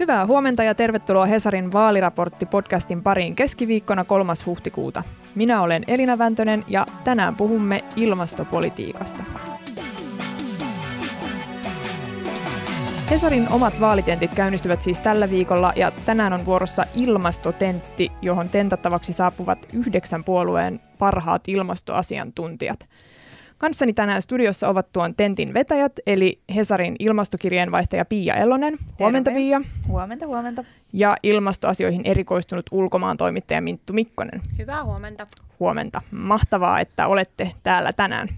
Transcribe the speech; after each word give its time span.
Hyvää 0.00 0.26
huomenta 0.26 0.64
ja 0.64 0.74
tervetuloa 0.74 1.26
Hesarin 1.26 1.72
vaaliraportti-podcastin 1.72 3.02
pariin 3.02 3.36
keskiviikkona 3.36 4.04
3. 4.04 4.32
huhtikuuta. 4.46 5.02
Minä 5.34 5.62
olen 5.62 5.84
Elina 5.86 6.18
Väntönen 6.18 6.64
ja 6.68 6.86
tänään 7.04 7.36
puhumme 7.36 7.84
ilmastopolitiikasta. 7.96 9.22
Hesarin 13.10 13.48
omat 13.48 13.80
vaalitentit 13.80 14.34
käynnistyvät 14.34 14.82
siis 14.82 15.00
tällä 15.00 15.30
viikolla 15.30 15.72
ja 15.76 15.90
tänään 16.06 16.32
on 16.32 16.44
vuorossa 16.44 16.84
ilmastotentti, 16.94 18.12
johon 18.22 18.48
tentattavaksi 18.48 19.12
saapuvat 19.12 19.68
yhdeksän 19.72 20.24
puolueen 20.24 20.80
parhaat 20.98 21.48
ilmastoasiantuntijat. 21.48 22.80
Kanssani 23.60 23.92
tänään 23.92 24.22
studiossa 24.22 24.68
ovat 24.68 24.92
tuon 24.92 25.14
tentin 25.14 25.54
vetäjät, 25.54 25.92
eli 26.06 26.40
Hesarin 26.54 26.96
ilmastokirjeenvaihtaja 26.98 28.04
Pia 28.04 28.34
Elonen. 28.34 28.78
Huomenta 28.98 29.30
Terve. 29.30 29.40
Pia. 29.40 29.60
Huomenta, 29.88 30.26
huomenta. 30.26 30.64
Ja 30.92 31.16
ilmastoasioihin 31.22 32.02
erikoistunut 32.04 32.66
ulkomaan 32.70 33.16
toimittaja 33.16 33.60
Minttu 33.60 33.92
Mikkonen. 33.92 34.40
Hyvää 34.58 34.84
huomenta. 34.84 35.26
Huomenta. 35.60 36.02
Mahtavaa, 36.10 36.80
että 36.80 37.06
olette 37.06 37.52
täällä 37.62 37.92
tänään. 37.92 38.28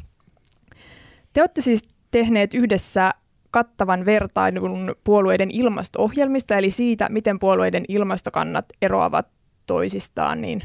Te 1.32 1.42
olette 1.42 1.60
siis 1.60 1.84
tehneet 2.10 2.54
yhdessä 2.54 3.10
kattavan 3.50 4.04
vertailun 4.04 4.94
puolueiden 5.04 5.50
ilmasto-ohjelmista, 5.50 6.56
eli 6.56 6.70
siitä, 6.70 7.08
miten 7.08 7.38
puolueiden 7.38 7.84
ilmastokannat 7.88 8.64
eroavat 8.82 9.28
toisistaan, 9.66 10.40
niin 10.40 10.62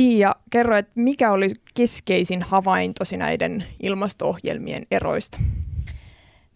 Pia, 0.00 0.36
kerro, 0.50 0.76
että 0.76 0.92
mikä 0.94 1.30
oli 1.30 1.50
keskeisin 1.74 2.42
havaintosi 2.42 3.16
näiden 3.16 3.64
ilmasto-ohjelmien 3.82 4.86
eroista? 4.90 5.38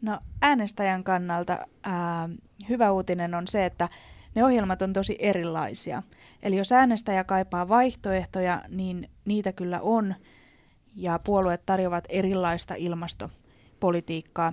No 0.02 0.18
äänestäjän 0.42 1.04
kannalta 1.04 1.58
ää, 1.82 2.28
hyvä 2.68 2.92
uutinen 2.92 3.34
on 3.34 3.48
se, 3.48 3.64
että 3.64 3.88
ne 4.34 4.44
ohjelmat 4.44 4.82
on 4.82 4.92
tosi 4.92 5.16
erilaisia. 5.18 6.02
Eli 6.42 6.56
jos 6.56 6.72
äänestäjä 6.72 7.24
kaipaa 7.24 7.68
vaihtoehtoja, 7.68 8.62
niin 8.68 9.10
niitä 9.24 9.52
kyllä 9.52 9.80
on, 9.82 10.14
ja 10.96 11.18
puolueet 11.18 11.66
tarjoavat 11.66 12.04
erilaista 12.08 12.74
ilmastopolitiikkaa. 12.74 14.52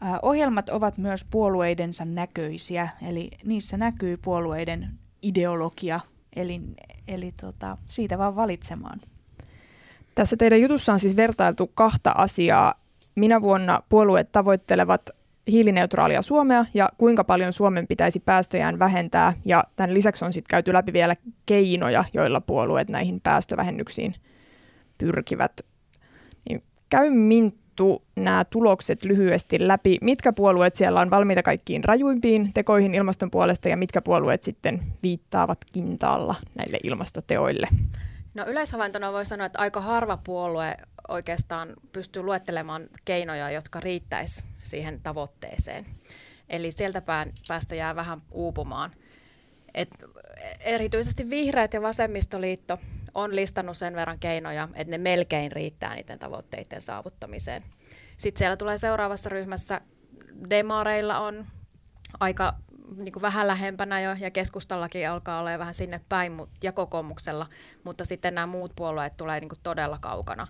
Ää, 0.00 0.18
ohjelmat 0.22 0.68
ovat 0.68 0.98
myös 0.98 1.24
puolueidensa 1.24 2.04
näköisiä, 2.04 2.88
eli 3.08 3.30
niissä 3.44 3.76
näkyy 3.76 4.16
puolueiden 4.16 4.98
ideologia, 5.22 6.00
eli, 6.36 6.60
eli 7.08 7.32
tota, 7.40 7.76
siitä 7.86 8.18
vaan 8.18 8.36
valitsemaan. 8.36 9.00
Tässä 10.14 10.36
teidän 10.36 10.60
jutussa 10.60 10.92
on 10.92 11.00
siis 11.00 11.16
vertailtu 11.16 11.66
kahta 11.66 12.10
asiaa. 12.16 12.74
Minä 13.14 13.42
vuonna 13.42 13.82
puolueet 13.88 14.32
tavoittelevat 14.32 15.10
hiilineutraalia 15.50 16.22
Suomea 16.22 16.64
ja 16.74 16.88
kuinka 16.98 17.24
paljon 17.24 17.52
Suomen 17.52 17.86
pitäisi 17.86 18.20
päästöjään 18.20 18.78
vähentää. 18.78 19.32
Ja 19.44 19.64
tämän 19.76 19.94
lisäksi 19.94 20.24
on 20.24 20.32
sitten 20.32 20.50
käyty 20.50 20.72
läpi 20.72 20.92
vielä 20.92 21.16
keinoja, 21.46 22.04
joilla 22.14 22.40
puolueet 22.40 22.90
näihin 22.90 23.20
päästövähennyksiin 23.20 24.14
pyrkivät. 24.98 25.60
Niin 26.48 26.62
käy 26.88 27.10
Minttu 27.80 28.04
nämä 28.16 28.44
tulokset 28.44 29.04
lyhyesti 29.04 29.68
läpi. 29.68 29.98
Mitkä 30.00 30.32
puolueet 30.32 30.74
siellä 30.74 31.00
on 31.00 31.10
valmiita 31.10 31.42
kaikkiin 31.42 31.84
rajuimpiin 31.84 32.52
tekoihin 32.52 32.94
ilmaston 32.94 33.30
puolesta 33.30 33.68
ja 33.68 33.76
mitkä 33.76 34.02
puolueet 34.02 34.42
sitten 34.42 34.82
viittaavat 35.02 35.58
kintaalla 35.72 36.34
näille 36.54 36.78
ilmastoteoille? 36.84 37.68
No 38.34 38.44
yleishavaintona 38.46 39.12
voi 39.12 39.26
sanoa, 39.26 39.46
että 39.46 39.58
aika 39.58 39.80
harva 39.80 40.16
puolue 40.16 40.76
oikeastaan 41.08 41.68
pystyy 41.92 42.22
luettelemaan 42.22 42.88
keinoja, 43.04 43.50
jotka 43.50 43.80
riittäisi 43.80 44.48
siihen 44.62 45.00
tavoitteeseen. 45.02 45.84
Eli 46.48 46.70
sieltä 46.70 47.02
päästä 47.48 47.74
jää 47.74 47.96
vähän 47.96 48.20
uupumaan. 48.30 48.90
Et 49.74 50.04
erityisesti 50.60 51.30
vihreät 51.30 51.74
ja 51.74 51.82
vasemmistoliitto 51.82 52.78
on 53.16 53.36
listannut 53.36 53.76
sen 53.76 53.94
verran 53.94 54.18
keinoja, 54.18 54.68
että 54.74 54.90
ne 54.90 54.98
melkein 54.98 55.52
riittää 55.52 55.94
niiden 55.94 56.18
tavoitteiden 56.18 56.80
saavuttamiseen. 56.80 57.62
Sitten 58.16 58.38
siellä 58.38 58.56
tulee 58.56 58.78
seuraavassa 58.78 59.28
ryhmässä, 59.28 59.80
demareilla 60.50 61.18
on 61.18 61.44
aika 62.20 62.54
niin 62.96 63.12
kuin 63.12 63.22
vähän 63.22 63.46
lähempänä 63.46 64.00
jo, 64.00 64.16
ja 64.20 64.30
keskustallakin 64.30 65.10
alkaa 65.10 65.40
olla 65.40 65.58
vähän 65.58 65.74
sinne 65.74 66.00
päin, 66.08 66.32
ja 66.62 66.72
kokoomuksella, 66.72 67.46
mutta 67.84 68.04
sitten 68.04 68.34
nämä 68.34 68.46
muut 68.46 68.72
puolueet 68.76 69.16
tulee 69.16 69.40
niin 69.40 69.48
kuin 69.48 69.60
todella 69.62 69.98
kaukana 69.98 70.46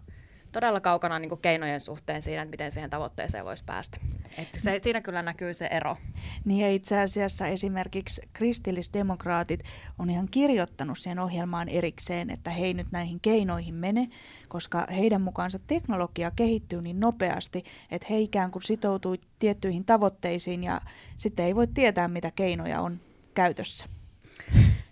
todella 0.56 0.80
kaukana 0.80 1.18
niin 1.18 1.28
kuin 1.28 1.40
keinojen 1.40 1.80
suhteen 1.80 2.22
siinä, 2.22 2.42
että 2.42 2.50
miten 2.50 2.72
siihen 2.72 2.90
tavoitteeseen 2.90 3.44
voisi 3.44 3.64
päästä. 3.64 3.98
Että 4.38 4.60
se, 4.60 4.78
siinä 4.78 5.00
kyllä 5.00 5.22
näkyy 5.22 5.54
se 5.54 5.66
ero. 5.66 5.96
Niin 6.44 6.60
ja 6.60 6.70
itse 6.70 7.00
asiassa 7.00 7.46
esimerkiksi 7.46 8.22
kristillisdemokraatit 8.32 9.60
on 9.98 10.10
ihan 10.10 10.28
kirjoittanut 10.30 10.98
siihen 10.98 11.18
ohjelmaan 11.18 11.68
erikseen, 11.68 12.30
että 12.30 12.50
he 12.50 12.64
ei 12.64 12.74
nyt 12.74 12.86
näihin 12.92 13.20
keinoihin 13.20 13.74
mene, 13.74 14.08
koska 14.48 14.86
heidän 14.90 15.22
mukaansa 15.22 15.58
teknologia 15.66 16.30
kehittyy 16.30 16.82
niin 16.82 17.00
nopeasti, 17.00 17.64
että 17.90 18.06
he 18.10 18.18
ikään 18.18 18.50
kuin 18.50 18.62
sitoutuu 18.62 19.16
tiettyihin 19.38 19.84
tavoitteisiin 19.84 20.64
ja 20.64 20.80
sitten 21.16 21.46
ei 21.46 21.54
voi 21.54 21.66
tietää, 21.66 22.08
mitä 22.08 22.30
keinoja 22.30 22.80
on 22.80 23.00
käytössä. 23.34 23.86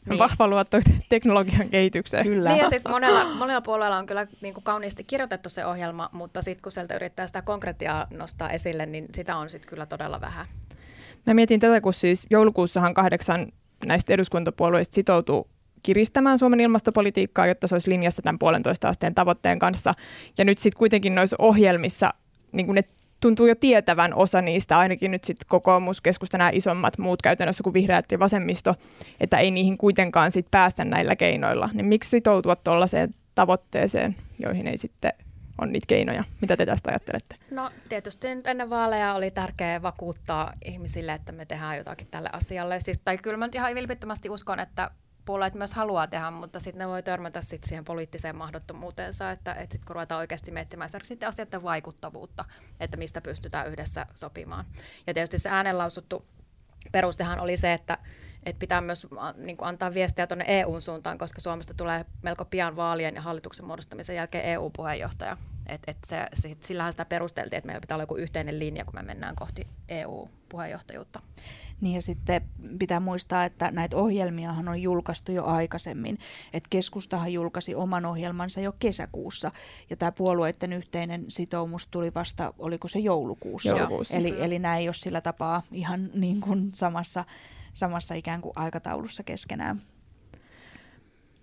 Niin. 0.08 0.18
Vahva 0.18 0.48
luotto 0.48 0.80
teknologian 1.08 1.68
kehitykseen. 1.68 2.26
Kyllä. 2.26 2.50
Niin 2.50 2.62
ja 2.62 2.68
siis 2.70 2.84
monella, 2.88 3.34
monella 3.34 3.60
puolella 3.60 3.96
on 3.96 4.06
kyllä 4.06 4.26
niin 4.40 4.54
kuin 4.54 4.64
kauniisti 4.64 5.04
kirjoitettu 5.04 5.48
se 5.48 5.66
ohjelma, 5.66 6.08
mutta 6.12 6.42
sitten 6.42 6.62
kun 6.62 6.72
sieltä 6.72 6.94
yrittää 6.94 7.26
sitä 7.26 7.42
konkretiaa 7.42 8.06
nostaa 8.10 8.50
esille, 8.50 8.86
niin 8.86 9.06
sitä 9.14 9.36
on 9.36 9.50
sitten 9.50 9.68
kyllä 9.68 9.86
todella 9.86 10.20
vähän. 10.20 10.46
Mä 11.26 11.34
mietin 11.34 11.60
tätä, 11.60 11.80
kun 11.80 11.94
siis 11.94 12.26
joulukuussahan 12.30 12.94
kahdeksan 12.94 13.46
näistä 13.86 14.12
eduskuntapuolueista 14.12 14.94
sitoutuu 14.94 15.48
kiristämään 15.82 16.38
Suomen 16.38 16.60
ilmastopolitiikkaa, 16.60 17.46
jotta 17.46 17.66
se 17.66 17.74
olisi 17.74 17.90
linjassa 17.90 18.22
tämän 18.22 18.38
puolentoista 18.38 18.88
asteen 18.88 19.14
tavoitteen 19.14 19.58
kanssa. 19.58 19.94
Ja 20.38 20.44
nyt 20.44 20.58
sitten 20.58 20.78
kuitenkin 20.78 21.14
noissa 21.14 21.36
ohjelmissa 21.38 22.14
niin 22.52 22.74
ne 22.74 22.84
tuntuu 23.24 23.46
jo 23.46 23.54
tietävän 23.54 24.14
osa 24.14 24.42
niistä, 24.42 24.78
ainakin 24.78 25.10
nyt 25.10 25.24
sitten 25.24 25.46
kokoomus, 25.48 26.00
keskusta 26.00 26.38
nämä 26.38 26.50
isommat 26.52 26.98
muut 26.98 27.22
käytännössä 27.22 27.62
kuin 27.62 27.74
vihreät 27.74 28.12
ja 28.12 28.18
vasemmisto, 28.18 28.74
että 29.20 29.38
ei 29.38 29.50
niihin 29.50 29.78
kuitenkaan 29.78 30.32
sit 30.32 30.46
päästä 30.50 30.84
näillä 30.84 31.16
keinoilla. 31.16 31.70
Niin 31.72 31.86
miksi 31.86 32.10
sitoutua 32.10 32.56
tuollaiseen 32.56 33.10
tavoitteeseen, 33.34 34.16
joihin 34.38 34.66
ei 34.66 34.78
sitten 34.78 35.12
on 35.60 35.72
niitä 35.72 35.86
keinoja? 35.86 36.24
Mitä 36.40 36.56
te 36.56 36.66
tästä 36.66 36.90
ajattelette? 36.90 37.34
No 37.50 37.70
tietysti 37.88 38.34
nyt 38.34 38.46
ennen 38.46 38.70
vaaleja 38.70 39.14
oli 39.14 39.30
tärkeää 39.30 39.82
vakuuttaa 39.82 40.52
ihmisille, 40.64 41.12
että 41.12 41.32
me 41.32 41.44
tehdään 41.44 41.76
jotakin 41.76 42.08
tälle 42.10 42.28
asialle. 42.32 42.80
Siis, 42.80 43.00
tai 43.04 43.18
kyllä 43.18 43.36
mä 43.36 43.46
nyt 43.46 43.54
ihan 43.54 43.74
vilpittömästi 43.74 44.30
uskon, 44.30 44.60
että 44.60 44.90
puolueet 45.24 45.54
myös 45.54 45.74
haluaa 45.74 46.06
tehdä, 46.06 46.30
mutta 46.30 46.60
sitten 46.60 46.78
ne 46.78 46.88
voi 46.88 47.02
törmätä 47.02 47.42
sit 47.42 47.64
siihen 47.64 47.84
poliittiseen 47.84 48.36
mahdottomuuteensa, 48.36 49.30
että, 49.30 49.52
että 49.52 49.72
sitten 49.72 49.86
kun 49.86 49.96
ruvetaan 49.96 50.18
oikeasti 50.18 50.50
miettimään 50.50 50.90
sitten 51.02 51.28
asioiden 51.28 51.62
vaikuttavuutta, 51.62 52.44
että 52.80 52.96
mistä 52.96 53.20
pystytään 53.20 53.68
yhdessä 53.68 54.06
sopimaan. 54.14 54.64
Ja 55.06 55.14
tietysti 55.14 55.38
se 55.38 55.48
äänenlausuttu 55.48 56.24
perustehan 56.92 57.40
oli 57.40 57.56
se, 57.56 57.72
että, 57.72 57.98
että 58.46 58.60
pitää 58.60 58.80
myös 58.80 59.06
niin 59.36 59.56
kuin 59.56 59.68
antaa 59.68 59.94
viestiä 59.94 60.26
tuonne 60.26 60.44
EUn 60.48 60.82
suuntaan, 60.82 61.18
koska 61.18 61.40
Suomesta 61.40 61.74
tulee 61.74 62.04
melko 62.22 62.44
pian 62.44 62.76
vaalien 62.76 63.14
ja 63.14 63.20
hallituksen 63.20 63.66
muodostamisen 63.66 64.16
jälkeen 64.16 64.44
EU-puheenjohtaja. 64.44 65.36
Et, 65.66 65.82
et 65.86 65.96
se, 66.06 66.26
se, 66.34 66.56
sillähän 66.60 66.92
sitä 66.92 67.04
perusteltiin, 67.04 67.58
että 67.58 67.66
meillä 67.66 67.80
pitää 67.80 67.94
olla 67.94 68.02
joku 68.02 68.16
yhteinen 68.16 68.58
linja, 68.58 68.84
kun 68.84 68.94
me 68.94 69.02
mennään 69.02 69.36
kohti 69.36 69.66
EU-puheenjohtajuutta. 69.88 71.22
Niin 71.80 71.94
ja 71.94 72.02
sitten 72.02 72.48
pitää 72.78 73.00
muistaa, 73.00 73.44
että 73.44 73.70
näitä 73.70 73.96
ohjelmiahan 73.96 74.68
on 74.68 74.82
julkaistu 74.82 75.32
jo 75.32 75.44
aikaisemmin. 75.44 76.18
Että 76.52 76.66
keskustahan 76.70 77.32
julkaisi 77.32 77.74
oman 77.74 78.06
ohjelmansa 78.06 78.60
jo 78.60 78.72
kesäkuussa 78.78 79.50
ja 79.90 79.96
tämä 79.96 80.12
puolueiden 80.12 80.72
yhteinen 80.72 81.24
sitoumus 81.28 81.86
tuli 81.86 82.14
vasta, 82.14 82.54
oliko 82.58 82.88
se 82.88 82.98
joulukuussa. 82.98 83.68
joulukuussa. 83.68 84.14
Eli, 84.14 84.34
eli 84.38 84.58
nämä 84.58 84.76
ei 84.76 84.88
ole 84.88 84.94
sillä 84.94 85.20
tapaa 85.20 85.62
ihan 85.72 86.10
niin 86.14 86.40
kuin 86.40 86.70
samassa, 86.74 87.24
samassa 87.74 88.14
ikään 88.14 88.40
kuin 88.40 88.52
aikataulussa 88.56 89.22
keskenään. 89.22 89.78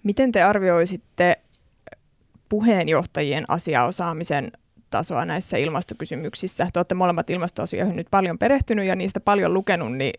Miten 0.03 0.31
te 0.31 0.43
arvioisitte 0.43 1.41
puheenjohtajien 2.49 3.45
asiaosaamisen 3.47 4.51
tasoa 4.89 5.25
näissä 5.25 5.57
ilmastokysymyksissä? 5.57 6.67
Te 6.73 6.79
olette 6.79 6.95
molemmat 6.95 7.29
ilmastoasioihin 7.29 7.95
nyt 7.95 8.07
paljon 8.11 8.37
perehtynyt 8.37 8.85
ja 8.85 8.95
niistä 8.95 9.19
paljon 9.19 9.53
lukenut, 9.53 9.93
niin 9.93 10.13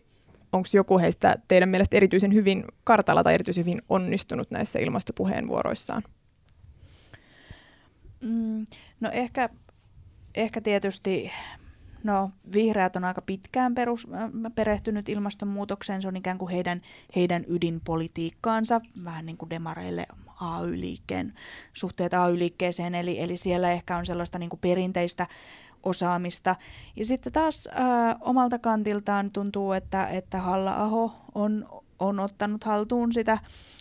onko 0.51 0.67
joku 0.73 0.99
heistä 0.99 1.35
teidän 1.47 1.69
mielestä 1.69 1.97
erityisen 1.97 2.33
hyvin 2.33 2.65
kartalla 2.83 3.23
tai 3.23 3.33
erityisen 3.33 3.65
hyvin 3.65 3.81
onnistunut 3.89 4.51
näissä 4.51 4.79
ilmastopuheenvuoroissaan? 4.79 6.03
Mm, 8.21 8.67
no 8.99 9.09
ehkä, 9.11 9.49
ehkä 10.35 10.61
tietysti 10.61 11.31
No, 12.03 12.31
vihreät 12.53 12.95
on 12.95 13.03
aika 13.03 13.21
pitkään 13.21 13.75
perus, 13.75 14.07
perehtynyt 14.55 15.09
ilmastonmuutokseen. 15.09 16.01
Se 16.01 16.07
on 16.07 16.17
ikään 16.17 16.37
kuin 16.37 16.51
heidän, 16.51 16.81
heidän 17.15 17.43
ydinpolitiikkaansa, 17.47 18.81
vähän 19.03 19.25
niin 19.25 19.37
kuin 19.37 19.49
demareille 19.49 20.05
AY-liikkeen 20.41 21.33
suhteet 21.73 22.13
AY-liikkeeseen. 22.13 22.95
Eli, 22.95 23.21
eli 23.21 23.37
siellä 23.37 23.71
ehkä 23.71 23.97
on 23.97 24.05
sellaista 24.05 24.39
niin 24.39 24.49
kuin 24.49 24.59
perinteistä 24.59 25.27
osaamista. 25.83 26.55
Ja 26.95 27.05
sitten 27.05 27.33
taas 27.33 27.69
ää, 27.71 28.15
omalta 28.21 28.59
kantiltaan 28.59 29.31
tuntuu, 29.31 29.71
että, 29.71 30.07
että 30.07 30.39
Halla-aho 30.39 31.11
on, 31.35 31.82
on 32.03 32.19
ottanut 32.19 32.63
haltuun 32.63 33.13
sitä 33.13 33.37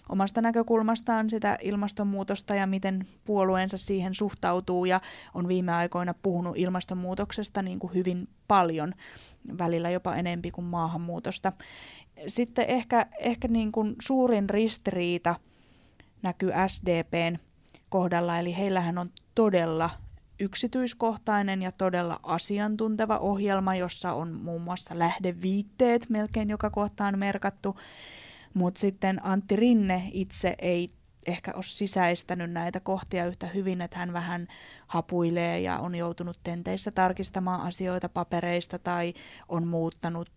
omasta 0.09 0.43
näkökulmastaan 0.43 1.31
sitä 1.31 1.59
ilmastonmuutosta 1.63 2.55
ja 2.55 2.67
miten 2.67 3.07
puolueensa 3.25 3.79
siihen 3.79 4.15
suhtautuu 4.15 4.85
ja 4.85 5.01
on 5.35 5.49
viime 5.49 5.73
aikoina 5.73 6.15
puhunut 6.15 6.57
ilmastonmuutoksesta 6.57 7.63
niin 7.63 7.79
kuin 7.79 7.95
hyvin 7.95 8.29
paljon, 8.49 8.93
välillä 9.59 9.91
jopa 9.91 10.15
enempi 10.15 10.51
kuin 10.51 10.65
maahanmuutosta. 10.65 11.53
Sitten 12.27 12.65
ehkä, 12.69 13.07
ehkä 13.19 13.49
niin 13.49 13.73
kuin 13.73 13.97
suurin 14.03 14.51
ristiriita 14.51 15.35
näkyy 16.23 16.53
SDPn 16.67 17.39
kohdalla, 17.89 18.39
eli 18.39 18.57
heillähän 18.57 18.99
on 18.99 19.11
todella 19.35 19.91
yksityiskohtainen 20.43 21.63
ja 21.63 21.73
todella 21.73 22.21
asiantunteva 22.23 23.19
ohjelma, 23.19 23.75
jossa 23.75 24.13
on 24.13 24.33
muun 24.33 24.63
muassa 24.63 24.99
lähdeviitteet 24.99 26.11
melkein 26.11 26.51
joka 26.51 26.71
kohtaan 26.71 27.19
merkattu. 27.19 27.77
Mutta 28.55 28.81
sitten 28.81 29.27
Antti 29.27 29.57
Rinne 29.57 30.03
itse 30.13 30.55
ei 30.59 30.89
ehkä 31.27 31.53
ole 31.55 31.63
sisäistänyt 31.63 32.51
näitä 32.51 32.81
kohtia 32.81 33.27
yhtä 33.27 33.47
hyvin, 33.47 33.81
että 33.81 33.99
hän 33.99 34.13
vähän 34.13 34.47
hapuilee 34.87 35.61
ja 35.61 35.79
on 35.79 35.95
joutunut 35.95 36.39
tenteissä 36.45 36.91
tarkistamaan 36.91 37.61
asioita 37.61 38.09
papereista 38.09 38.79
tai 38.79 39.15
on 39.49 39.69
muuttanut 39.69 40.31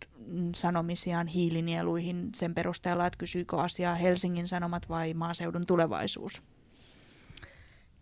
sanomisiaan 0.56 1.28
hiilinieluihin 1.28 2.30
sen 2.36 2.56
perusteella, 2.56 3.06
että 3.06 3.18
kysyykö 3.18 3.62
asiaa 3.62 3.96
Helsingin 3.96 4.48
Sanomat 4.48 4.90
vai 4.90 5.13
maaseudun 5.13 5.66
tulevaisuus. 5.66 6.44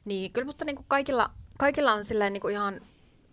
Niin, 0.06 0.32
kyllä 0.32 0.46
minusta 0.46 0.66
niin 0.66 0.86
kaikilla, 0.88 1.30
kaikilla 1.58 1.94
on 1.94 2.04
silleen 2.04 2.34
niin 2.34 2.42
kuin 2.42 2.52
ihan 2.52 2.82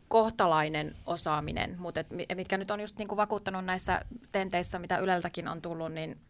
kohtalainen 0.08 0.96
osaaminen, 1.06 1.76
mutta 1.78 2.00
et, 2.00 2.06
mitkä 2.34 2.58
nyt 2.58 2.70
on 2.70 2.80
just 2.80 2.98
niin 2.98 3.08
kuin 3.08 3.16
vakuuttanut 3.16 3.64
näissä 3.64 4.04
tenteissä, 4.32 4.78
mitä 4.78 4.98
Yleltäkin 4.98 5.48
on 5.48 5.62
tullut, 5.62 5.92
niin 5.92 6.20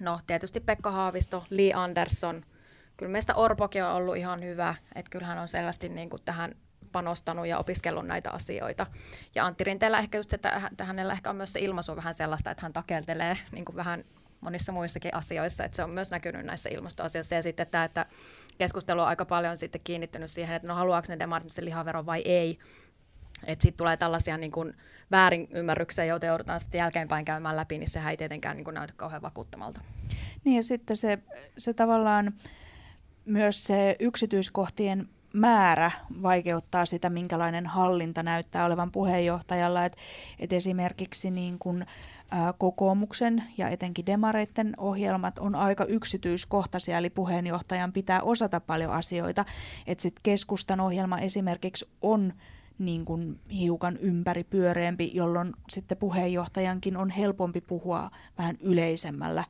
no 0.00 0.20
tietysti 0.26 0.60
Pekka 0.60 0.90
Haavisto, 0.90 1.44
Lee 1.50 1.72
Anderson, 1.74 2.44
kyllä 2.96 3.12
meistä 3.12 3.34
Orpokin 3.34 3.84
on 3.84 3.92
ollut 3.92 4.16
ihan 4.16 4.42
hyvä, 4.42 4.74
että 4.94 5.10
kyllähän 5.10 5.38
on 5.38 5.48
selvästi 5.48 5.88
niin 5.88 6.10
kuin 6.10 6.22
tähän 6.24 6.54
panostanut 6.92 7.46
ja 7.46 7.58
opiskellut 7.58 8.06
näitä 8.06 8.30
asioita. 8.30 8.86
Ja 9.34 9.46
Antti 9.46 9.64
Rinteellä 9.64 9.98
ehkä 9.98 10.18
just 10.18 10.30
se, 10.30 10.36
että 10.36 10.84
hänellä 10.84 11.12
ehkä 11.12 11.30
on 11.30 11.36
myös 11.36 11.52
se 11.52 11.60
ilmaisu 11.60 11.96
vähän 11.96 12.14
sellaista, 12.14 12.50
että 12.50 12.62
hän 12.62 12.72
takeltelee 12.72 13.36
niin 13.52 13.64
kuin 13.64 13.76
vähän 13.76 14.04
monissa 14.40 14.72
muissakin 14.72 15.14
asioissa, 15.14 15.64
että 15.64 15.76
se 15.76 15.84
on 15.84 15.90
myös 15.90 16.10
näkynyt 16.10 16.46
näissä 16.46 16.68
ilmastoasioissa. 16.68 17.34
Ja 17.34 17.42
sitten 17.42 17.66
tämä, 17.66 17.84
että 17.84 18.06
keskustelu 18.58 19.00
on 19.00 19.06
aika 19.06 19.24
paljon 19.24 19.56
sitten 19.56 19.80
kiinnittynyt 19.84 20.30
siihen, 20.30 20.56
että 20.56 20.68
no 20.68 20.74
haluaako 20.74 21.06
ne 21.08 21.18
demarit 21.18 21.50
se 21.50 21.64
lihavero 21.64 22.06
vai 22.06 22.22
ei. 22.24 22.58
Että 23.46 23.62
sitten 23.62 23.76
tulee 23.76 23.96
tällaisia 23.96 24.38
niin 24.38 24.52
kuin 24.52 24.74
väärinymmärryksiä, 25.10 26.04
joita 26.04 26.26
joudutaan 26.26 26.60
sitten 26.60 26.78
jälkeenpäin 26.78 27.24
käymään 27.24 27.56
läpi, 27.56 27.78
niin 27.78 27.90
sehän 27.90 28.10
ei 28.10 28.16
tietenkään 28.16 28.56
niin 28.56 28.64
kuin 28.64 28.74
näytä 28.74 28.92
kauhean 28.96 29.22
vakuuttamalta. 29.22 29.80
Niin 30.44 30.56
ja 30.56 30.62
sitten 30.62 30.96
se, 30.96 31.18
se 31.58 31.74
tavallaan 31.74 32.32
myös 33.24 33.64
se 33.64 33.96
yksityiskohtien 34.00 35.08
määrä 35.32 35.90
vaikeuttaa 36.22 36.86
sitä, 36.86 37.10
minkälainen 37.10 37.66
hallinta 37.66 38.22
näyttää 38.22 38.64
olevan 38.64 38.92
puheenjohtajalla. 38.92 39.84
Et, 39.84 39.96
et 40.38 40.52
esimerkiksi 40.52 41.30
niin 41.30 41.58
kun, 41.58 41.84
kokoomuksen 42.58 43.44
ja 43.58 43.68
etenkin 43.68 44.06
demareiden 44.06 44.74
ohjelmat 44.78 45.38
on 45.38 45.54
aika 45.54 45.84
yksityiskohtaisia, 45.84 46.98
eli 46.98 47.10
puheenjohtajan 47.10 47.92
pitää 47.92 48.22
osata 48.22 48.60
paljon 48.60 48.92
asioita. 48.92 49.44
Et 49.86 50.00
sit 50.00 50.14
keskustan 50.22 50.80
ohjelma 50.80 51.18
esimerkiksi 51.18 51.88
on 52.02 52.32
niin 52.78 53.04
kuin 53.04 53.40
hiukan 53.50 53.96
ympäripyöreämpi, 53.96 55.10
jolloin 55.14 55.52
sitten 55.70 55.98
puheenjohtajankin 55.98 56.96
on 56.96 57.10
helpompi 57.10 57.60
puhua 57.60 58.10
vähän 58.38 58.56
yleisemmällä 58.60 59.44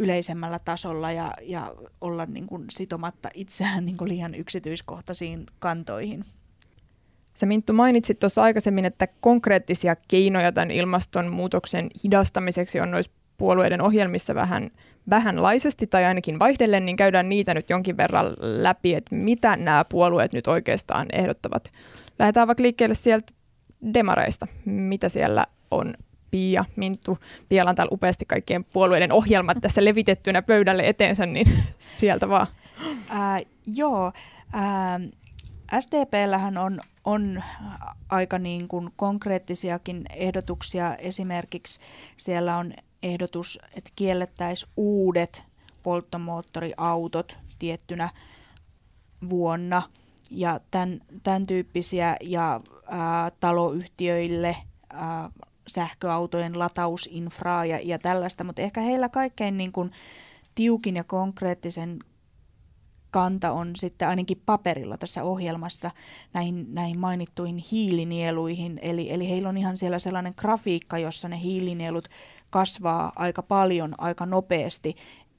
yleisemmällä 0.00 0.58
tasolla 0.58 1.12
ja, 1.12 1.32
ja 1.42 1.74
olla 2.00 2.26
niin 2.26 2.46
kuin 2.46 2.64
sitomatta 2.70 3.28
itseään 3.34 3.86
niin 3.86 3.96
kuin 3.96 4.08
liian 4.08 4.34
yksityiskohtaisiin 4.34 5.46
kantoihin. 5.58 6.24
Sä 7.40 7.46
Minttu 7.46 7.72
mainitsit 7.72 8.18
tuossa 8.18 8.42
aikaisemmin, 8.42 8.84
että 8.84 9.08
konkreettisia 9.20 9.96
keinoja 10.08 10.52
tämän 10.52 10.70
ilmastonmuutoksen 10.70 11.90
hidastamiseksi 12.04 12.80
on 12.80 12.90
noissa 12.90 13.12
puolueiden 13.36 13.80
ohjelmissa 13.82 14.34
vähän 14.34 14.70
vähänlaisesti 15.10 15.86
tai 15.86 16.04
ainakin 16.04 16.38
vaihdellen, 16.38 16.86
niin 16.86 16.96
käydään 16.96 17.28
niitä 17.28 17.54
nyt 17.54 17.70
jonkin 17.70 17.96
verran 17.96 18.26
läpi, 18.40 18.94
että 18.94 19.16
mitä 19.16 19.56
nämä 19.56 19.84
puolueet 19.84 20.32
nyt 20.32 20.46
oikeastaan 20.46 21.06
ehdottavat. 21.12 21.70
Lähdetään 22.18 22.46
vaikka 22.46 22.62
liikkeelle 22.62 22.94
sieltä 22.94 23.32
demareista. 23.94 24.46
Mitä 24.64 25.08
siellä 25.08 25.46
on 25.70 25.94
Pia, 26.30 26.64
Minttu, 26.76 27.18
Piala 27.48 27.70
on 27.70 27.76
täällä 27.76 27.94
upeasti 27.94 28.24
kaikkien 28.24 28.64
puolueiden 28.64 29.12
ohjelmat 29.12 29.58
tässä 29.60 29.84
levitettynä 29.84 30.42
pöydälle 30.42 30.82
eteensä, 30.86 31.26
niin 31.26 31.52
sieltä 31.78 32.28
vaan. 32.28 32.46
Ää, 33.08 33.40
joo, 33.76 34.12
ää, 34.52 35.00
SDPllähän 35.80 36.58
on, 36.58 36.80
on 37.10 37.42
aika 38.08 38.38
niin 38.38 38.68
kuin 38.68 38.90
konkreettisiakin 38.96 40.04
ehdotuksia. 40.16 40.96
Esimerkiksi 40.96 41.80
siellä 42.16 42.56
on 42.56 42.74
ehdotus, 43.02 43.58
että 43.76 43.90
kiellettäisiin 43.96 44.72
uudet 44.76 45.42
polttomoottoriautot 45.82 47.36
tiettynä 47.58 48.08
vuonna 49.28 49.82
ja 50.30 50.60
tämän, 50.70 51.00
tämän 51.22 51.46
tyyppisiä 51.46 52.16
ja 52.20 52.60
ää, 52.86 53.30
taloyhtiöille 53.40 54.56
ää, 54.92 55.30
sähköautojen 55.68 56.58
latausinfraa 56.58 57.64
ja, 57.64 57.78
ja 57.82 57.98
tällaista, 57.98 58.44
mutta 58.44 58.62
ehkä 58.62 58.80
heillä 58.80 59.08
kaikkein 59.08 59.58
niin 59.58 59.72
kuin 59.72 59.92
tiukin 60.54 60.96
ja 60.96 61.04
konkreettisen 61.04 61.98
kanta 63.10 63.52
on 63.52 63.76
sitten 63.76 64.08
ainakin 64.08 64.42
paperilla 64.46 64.96
tässä 64.96 65.22
ohjelmassa 65.22 65.90
näihin, 66.32 66.74
näihin 66.74 66.98
mainittuihin 66.98 67.56
hiilinieluihin. 67.56 68.78
Eli, 68.82 69.12
eli 69.12 69.28
heillä 69.28 69.48
on 69.48 69.56
ihan 69.56 69.76
siellä 69.76 69.98
sellainen 69.98 70.34
grafiikka, 70.36 70.98
jossa 70.98 71.28
ne 71.28 71.40
hiilinielut 71.40 72.08
kasvaa 72.50 73.12
aika 73.16 73.42
paljon, 73.42 73.94
aika 73.98 74.26
nopeasti. 74.26 74.94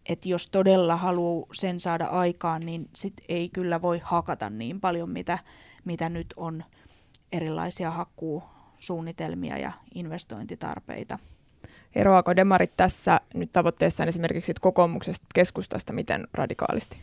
Että 0.09 0.29
jos 0.29 0.47
todella 0.47 0.95
haluaa 0.95 1.45
sen 1.53 1.79
saada 1.79 2.05
aikaan, 2.05 2.65
niin 2.65 2.89
sit 2.95 3.13
ei 3.29 3.49
kyllä 3.49 3.81
voi 3.81 4.01
hakata 4.03 4.49
niin 4.49 4.81
paljon, 4.81 5.09
mitä, 5.09 5.39
mitä 5.85 6.09
nyt 6.09 6.33
on 6.37 6.63
erilaisia 7.31 7.91
hakkuu 7.91 8.43
suunnitelmia 8.79 9.57
ja 9.57 9.71
investointitarpeita. 9.95 11.19
Eroako 11.95 12.35
demarit 12.35 12.71
tässä 12.77 13.21
nyt 13.33 13.51
tavoitteessaan 13.51 14.09
esimerkiksi 14.09 14.53
kokoomuksesta 14.61 15.25
keskustasta 15.35 15.93
miten 15.93 16.27
radikaalisti? 16.33 17.01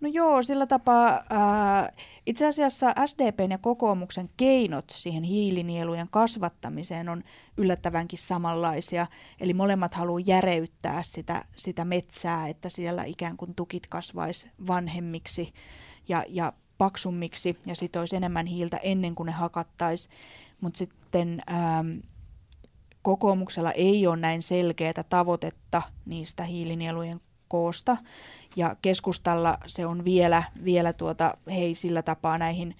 No 0.00 0.08
joo, 0.12 0.42
sillä 0.42 0.66
tapaa 0.66 1.24
ää, 1.30 1.92
itse 2.26 2.46
asiassa 2.46 2.94
SDPn 3.06 3.50
ja 3.50 3.58
kokoomuksen 3.58 4.30
keinot 4.36 4.84
siihen 4.90 5.22
hiilinielujen 5.22 6.08
kasvattamiseen 6.10 7.08
on 7.08 7.22
yllättävänkin 7.56 8.18
samanlaisia. 8.18 9.06
Eli 9.40 9.54
molemmat 9.54 9.94
haluaa 9.94 10.22
järeyttää 10.26 11.02
sitä, 11.02 11.44
sitä 11.56 11.84
metsää, 11.84 12.48
että 12.48 12.68
siellä 12.68 13.04
ikään 13.04 13.36
kuin 13.36 13.54
tukit 13.54 13.86
kasvaisi 13.86 14.50
vanhemmiksi 14.66 15.52
ja, 16.08 16.24
ja 16.28 16.52
paksummiksi 16.78 17.56
ja 17.66 17.76
sitoisi 17.76 18.16
enemmän 18.16 18.46
hiiltä 18.46 18.76
ennen 18.76 19.14
kuin 19.14 19.26
ne 19.26 19.32
hakattaisi 19.32 20.08
mutta 20.60 20.78
sitten 20.78 21.42
ähm, 21.50 21.98
kokoomuksella 23.02 23.72
ei 23.72 24.06
ole 24.06 24.16
näin 24.16 24.42
selkeää 24.42 25.04
tavoitetta 25.08 25.82
niistä 26.06 26.42
hiilinielujen 26.42 27.20
koosta. 27.48 27.96
Ja 28.58 28.76
keskustalla 28.82 29.58
se 29.66 29.86
on 29.86 30.04
vielä, 30.04 30.42
vielä 30.64 30.92
tuota, 30.92 31.36
hei 31.46 31.74
sillä 31.74 32.02
tapaa 32.02 32.38
näihin 32.38 32.74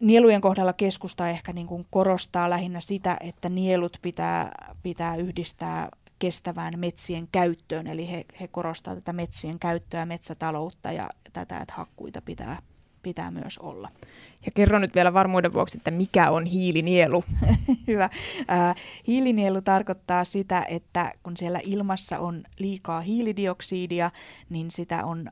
nielujen 0.00 0.40
kohdalla 0.40 0.72
keskusta 0.72 1.28
ehkä 1.28 1.52
niin 1.52 1.66
kuin 1.66 1.86
korostaa 1.90 2.50
lähinnä 2.50 2.80
sitä, 2.80 3.16
että 3.20 3.48
nielut 3.48 3.98
pitää, 4.02 4.52
pitää 4.82 5.16
yhdistää 5.16 5.88
kestävään 6.18 6.74
metsien 6.76 7.28
käyttöön. 7.32 7.86
Eli 7.86 8.10
he, 8.10 8.24
he 8.40 8.48
korostaa 8.48 8.94
tätä 8.94 9.12
metsien 9.12 9.58
käyttöä, 9.58 10.06
metsätaloutta 10.06 10.92
ja 10.92 11.10
tätä, 11.32 11.58
että 11.58 11.74
hakkuita 11.76 12.22
pitää, 12.22 12.62
pitää 13.04 13.30
myös 13.30 13.58
olla. 13.58 13.88
Ja 14.46 14.52
kerro 14.54 14.78
nyt 14.78 14.94
vielä 14.94 15.12
varmuuden 15.12 15.52
vuoksi, 15.52 15.78
että 15.78 15.90
mikä 15.90 16.30
on 16.30 16.44
hiilinielu? 16.44 17.24
Hyvä. 17.88 18.04
Äh, 18.50 18.74
hiilinielu 19.06 19.62
tarkoittaa 19.62 20.24
sitä, 20.24 20.64
että 20.68 21.12
kun 21.22 21.36
siellä 21.36 21.60
ilmassa 21.64 22.18
on 22.18 22.42
liikaa 22.58 23.00
hiilidioksidia, 23.00 24.10
niin 24.50 24.70
sitä 24.70 25.04
on 25.04 25.28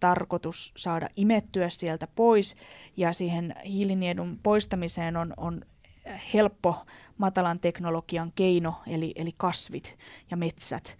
tarkoitus 0.00 0.72
saada 0.76 1.08
imettyä 1.16 1.68
sieltä 1.68 2.06
pois 2.14 2.56
ja 2.96 3.12
siihen 3.12 3.54
hiilinielun 3.64 4.38
poistamiseen 4.42 5.16
on, 5.16 5.34
on 5.36 5.62
helppo 6.34 6.86
matalan 7.18 7.60
teknologian 7.60 8.32
keino, 8.34 8.74
eli, 8.86 9.12
eli 9.16 9.30
kasvit 9.36 9.96
ja 10.30 10.36
metsät. 10.36 10.98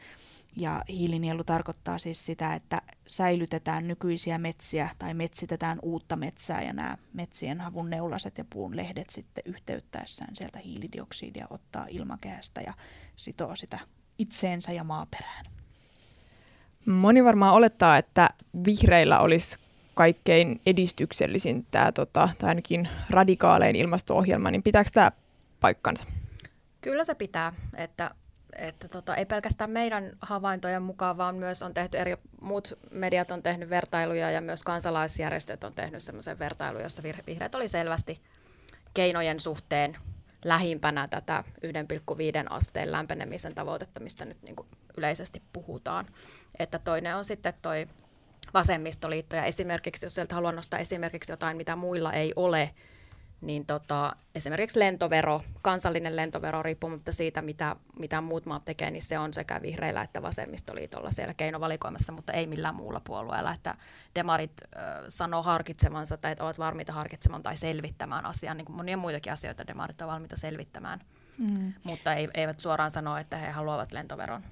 Ja 0.59 0.83
hiilinielu 0.88 1.45
tarkoittaa 1.45 1.99
siis 1.99 2.27
sitä, 2.27 2.55
että 2.55 2.83
säilytetään 3.07 3.88
nykyisiä 3.88 4.38
metsiä 4.38 4.88
tai 4.99 5.15
metsitetään 5.15 5.79
uutta 5.83 6.17
metsää 6.17 6.62
ja 6.62 6.73
nämä 6.73 6.97
metsien 7.12 7.61
havun 7.61 7.91
neulaset 7.91 8.38
ja 8.38 8.45
puun 8.50 8.77
lehdet 8.77 9.11
sitten 9.11 9.43
yhteyttäessään 9.47 10.37
sieltä 10.37 10.59
hiilidioksidia 10.59 11.47
ottaa 11.50 11.87
ilmakehästä 11.88 12.61
ja 12.61 12.73
sitoo 13.17 13.57
sitä 13.57 13.79
itseensä 14.19 14.73
ja 14.73 14.85
maaperään. 14.85 15.45
Moni 16.87 17.25
varmaan 17.25 17.55
olettaa, 17.55 17.99
että 17.99 18.31
vihreillä 18.65 19.21
olisi 19.21 19.59
kaikkein 19.95 20.61
edistyksellisin 20.67 21.67
tämä, 21.71 21.93
tota, 21.93 22.29
tai 22.38 22.49
ainakin 22.49 22.88
radikaalein 23.11 23.77
ilmasto-ohjelma, 23.77 24.50
niin 24.50 24.62
pitääkö 24.62 24.91
tämä 24.93 25.12
paikkansa? 25.61 26.07
Kyllä 26.81 27.05
se 27.05 27.15
pitää, 27.15 27.53
että, 27.77 28.15
että 28.57 28.88
tota, 28.88 29.17
ei 29.17 29.26
pelkästään 29.26 29.71
meidän 29.71 30.12
havaintojen 30.21 30.83
mukaan, 30.83 31.17
vaan 31.17 31.35
myös 31.35 31.62
on 31.62 31.75
tehty 31.75 31.99
eri, 31.99 32.17
muut 32.40 32.78
mediat 32.90 33.31
on 33.31 33.43
tehnyt 33.43 33.71
vertailuja 33.71 34.31
ja 34.31 34.40
myös 34.40 34.62
kansalaisjärjestöt 34.62 35.64
on 35.64 35.75
tehnyt 35.75 36.02
semmoisen 36.02 36.38
vertailun, 36.38 36.83
jossa 36.83 37.02
vihreät 37.26 37.55
oli 37.55 37.69
selvästi 37.69 38.21
keinojen 38.95 39.40
suhteen 39.40 39.97
lähimpänä 40.45 41.09
tätä 41.09 41.45
1,5 41.67 42.47
asteen 42.50 42.93
lämpenemisen 42.93 43.55
tavoitetta, 43.55 44.00
mistä 44.00 44.25
nyt 44.25 44.43
niin 44.43 44.57
kuin 44.57 44.69
yleisesti 44.97 45.43
puhutaan. 45.52 46.07
Että 46.59 46.78
toinen 46.78 47.17
on 47.17 47.25
sitten 47.25 47.55
toi 47.62 47.88
vasemmistoliitto 48.55 49.37
ja 49.37 49.45
esimerkiksi, 49.45 50.07
jos 50.07 50.14
sieltä 50.14 50.35
haluan 50.35 50.57
nostaa 50.57 50.81
esimerkiksi 50.81 51.33
jotain, 51.33 51.57
mitä 51.57 51.76
muilla 51.76 52.12
ei 52.12 52.33
ole, 52.37 52.71
niin 53.40 53.66
tota, 53.66 54.16
esimerkiksi 54.35 54.78
lentovero, 54.78 55.42
kansallinen 55.62 56.16
lentovero, 56.16 56.62
riippumatta 56.62 57.12
siitä, 57.12 57.42
mitä, 57.42 57.76
mitä 57.99 58.21
muut 58.21 58.47
maat 58.47 58.64
tekee, 58.64 58.90
niin 58.90 59.02
se 59.02 59.18
on 59.18 59.35
sekä 59.35 59.62
vihreillä 59.62 60.02
että 60.02 60.23
vasemmistoliitolla 60.23 61.11
siellä 61.11 61.35
keinovalikoimassa, 61.35 62.12
mutta 62.12 62.33
ei 62.33 62.47
millään 62.47 62.75
muulla 62.75 63.00
puolueella. 63.04 63.52
Että 63.52 63.75
demarit 64.14 64.52
äh, 64.62 64.83
sanoo 65.09 65.42
harkitsemansa 65.42 66.16
tai 66.16 66.33
että 66.33 66.45
ovat 66.45 66.59
valmiita 66.59 66.92
harkitsemaan 66.92 67.42
tai 67.42 67.57
selvittämään 67.57 68.26
asiaa, 68.26 68.54
niin 68.54 68.64
kuin 68.64 68.76
monia 68.76 68.97
muitakin 68.97 69.33
asioita 69.33 69.66
demarit 69.66 70.02
ovat 70.02 70.12
valmiita 70.12 70.37
selvittämään, 70.37 71.00
mm. 71.38 71.73
mutta 71.85 72.14
ei, 72.14 72.28
eivät 72.35 72.61
suoraan 72.61 72.90
sano, 72.90 73.16
että 73.16 73.37
he 73.37 73.50
haluavat 73.50 73.92
lentoveron. 73.92 74.42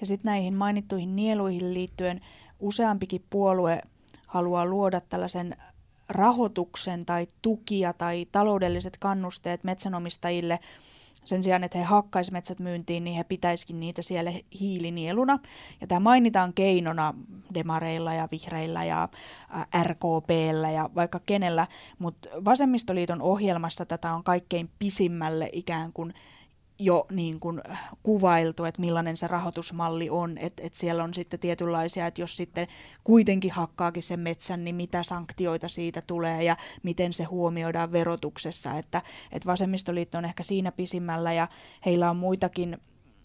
Ja 0.00 0.06
sitten 0.06 0.30
näihin 0.30 0.54
mainittuihin 0.54 1.16
nieluihin 1.16 1.74
liittyen 1.74 2.20
useampikin 2.60 3.24
puolue 3.30 3.82
haluaa 4.28 4.66
luoda 4.66 5.00
tällaisen 5.00 5.56
rahoituksen 6.12 7.06
tai 7.06 7.26
tukia 7.42 7.92
tai 7.92 8.26
taloudelliset 8.32 8.96
kannusteet 8.96 9.64
metsänomistajille 9.64 10.58
sen 11.24 11.42
sijaan, 11.42 11.64
että 11.64 11.78
he 11.78 11.84
hakkaisivat 11.84 12.32
metsät 12.32 12.58
myyntiin, 12.58 13.04
niin 13.04 13.16
he 13.16 13.24
pitäisikin 13.24 13.80
niitä 13.80 14.02
siellä 14.02 14.32
hiilinieluna. 14.60 15.38
Ja 15.80 15.86
tämä 15.86 16.00
mainitaan 16.00 16.52
keinona 16.54 17.14
demareilla 17.54 18.14
ja 18.14 18.28
vihreillä 18.30 18.84
ja 18.84 19.08
RKPllä 19.82 20.70
ja 20.70 20.90
vaikka 20.94 21.20
kenellä, 21.26 21.66
mutta 21.98 22.28
Vasemmistoliiton 22.44 23.22
ohjelmassa 23.22 23.86
tätä 23.86 24.12
on 24.12 24.24
kaikkein 24.24 24.70
pisimmälle 24.78 25.50
ikään 25.52 25.92
kuin 25.92 26.14
jo 26.84 27.06
niin 27.10 27.40
kuin 27.40 27.60
kuvailtu, 28.02 28.64
että 28.64 28.80
millainen 28.80 29.16
se 29.16 29.26
rahoitusmalli 29.26 30.10
on, 30.10 30.38
että, 30.38 30.62
että 30.62 30.78
siellä 30.78 31.04
on 31.04 31.14
sitten 31.14 31.40
tietynlaisia, 31.40 32.06
että 32.06 32.20
jos 32.20 32.36
sitten 32.36 32.68
kuitenkin 33.04 33.52
hakkaakin 33.52 34.02
sen 34.02 34.20
metsän, 34.20 34.64
niin 34.64 34.74
mitä 34.74 35.02
sanktioita 35.02 35.68
siitä 35.68 36.00
tulee 36.00 36.42
ja 36.42 36.56
miten 36.82 37.12
se 37.12 37.24
huomioidaan 37.24 37.92
verotuksessa, 37.92 38.74
että, 38.74 39.02
että 39.32 39.46
vasemmistoliitto 39.46 40.18
on 40.18 40.24
ehkä 40.24 40.42
siinä 40.42 40.72
pisimmällä 40.72 41.32
ja 41.32 41.48
heillä 41.86 42.10
on 42.10 42.16
muitakin 42.16 42.78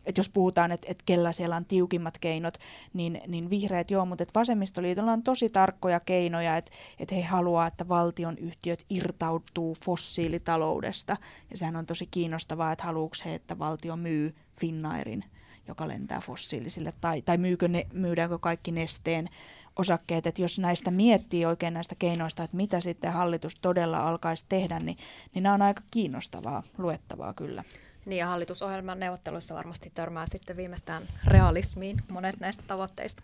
että 0.08 0.20
jos 0.20 0.30
puhutaan, 0.30 0.72
että, 0.72 0.88
että 0.90 1.04
kellä 1.06 1.34
siellä 1.34 1.56
on 1.56 1.66
tiukimmat 1.66 2.18
keinot, 2.18 2.58
niin, 2.94 3.22
niin 3.28 3.50
vihreät 3.50 3.92
joo, 3.92 4.06
mutta 4.06 4.24
että 4.24 4.40
vasemmistoliitolla 4.40 5.12
on 5.12 5.24
tosi 5.24 5.50
tarkkoja 5.50 6.00
keinoja, 6.00 6.58
että, 6.58 6.72
että 7.00 7.16
he 7.16 7.22
haluaa, 7.22 7.68
että 7.68 7.88
valtion 7.88 8.38
yhtiöt 8.38 8.86
irtautuu 8.90 9.78
fossiilitaloudesta. 9.86 11.18
Ja 11.52 11.58
sehän 11.58 11.76
on 11.76 11.86
tosi 11.86 12.08
kiinnostavaa, 12.12 12.72
että 12.72 12.86
haluuko 12.86 13.16
he, 13.26 13.36
että 13.36 13.60
valtio 13.60 13.96
myy 13.96 14.36
Finnairin, 14.60 15.24
joka 15.68 15.88
lentää 15.88 16.22
fossiilisille, 16.22 16.94
tai, 17.02 17.22
tai 17.22 17.38
myykö 17.38 17.68
ne, 17.68 17.88
myydäänkö 17.94 18.40
kaikki 18.40 18.72
nesteen 18.72 19.30
osakkeet, 19.76 20.28
että 20.28 20.42
jos 20.42 20.60
näistä 20.60 20.92
miettii 20.92 21.46
oikein 21.46 21.74
näistä 21.74 21.96
keinoista, 22.00 22.44
että 22.44 22.58
mitä 22.58 22.82
sitten 22.82 23.14
hallitus 23.14 23.56
todella 23.56 24.08
alkaisi 24.08 24.46
tehdä, 24.50 24.80
niin, 24.80 24.98
niin 25.34 25.44
nämä 25.44 25.54
on 25.54 25.62
aika 25.62 25.82
kiinnostavaa 25.92 26.64
luettavaa 26.78 27.34
kyllä. 27.34 27.64
Niin 28.08 28.20
ja 28.20 28.28
hallitusohjelman 28.28 29.00
neuvotteluissa 29.00 29.56
varmasti 29.56 29.92
törmää 29.94 30.26
sitten 30.28 30.58
viimeistään 30.58 31.04
realismiin 31.26 31.98
monet 32.10 32.40
näistä 32.40 32.64
tavoitteista. 32.68 33.24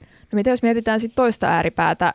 No 0.00 0.36
mitä 0.36 0.50
jos 0.50 0.62
mietitään 0.62 1.00
sitten 1.00 1.16
toista 1.16 1.46
ääripäätä, 1.46 2.14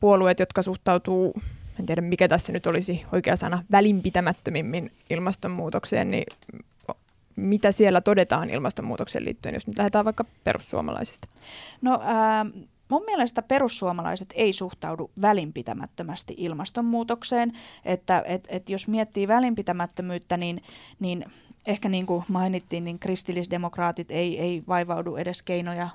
puolueet, 0.00 0.40
jotka 0.40 0.62
suhtautuu, 0.62 1.34
en 1.80 1.86
tiedä 1.86 2.00
mikä 2.00 2.28
tässä 2.28 2.52
nyt 2.52 2.66
olisi 2.66 3.04
oikea 3.12 3.36
sana, 3.36 3.64
välinpitämättömimmin 3.70 4.90
ilmastonmuutokseen, 5.10 6.08
niin 6.08 6.24
mitä 7.36 7.72
siellä 7.72 8.00
todetaan 8.00 8.50
ilmastonmuutokseen 8.50 9.24
liittyen, 9.24 9.54
jos 9.54 9.66
nyt 9.66 9.78
lähdetään 9.78 10.04
vaikka 10.04 10.24
perussuomalaisista? 10.44 11.28
No 11.82 12.00
ää, 12.04 12.46
Mun 12.92 13.04
mielestä 13.04 13.42
perussuomalaiset 13.42 14.28
ei 14.34 14.52
suhtaudu 14.52 15.10
välinpitämättömästi 15.20 16.34
ilmastonmuutokseen, 16.38 17.52
että 17.84 18.22
et, 18.26 18.46
et 18.48 18.68
jos 18.68 18.88
miettii 18.88 19.28
välinpitämättömyyttä, 19.28 20.36
niin, 20.36 20.62
niin 21.00 21.24
ehkä 21.66 21.88
niin 21.88 22.06
kuin 22.06 22.24
mainittiin, 22.28 22.84
niin 22.84 22.98
kristillisdemokraatit 22.98 24.10
ei, 24.10 24.40
ei 24.40 24.62
vaivaudu 24.68 25.16
edes 25.16 25.42
keinoja 25.42 25.88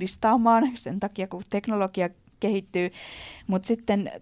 listaamaan 0.00 0.70
sen 0.74 1.00
takia, 1.00 1.28
kun 1.28 1.42
teknologia 1.50 2.08
kehittyy, 2.40 2.90
mutta 3.46 3.66
sitten 3.66 4.12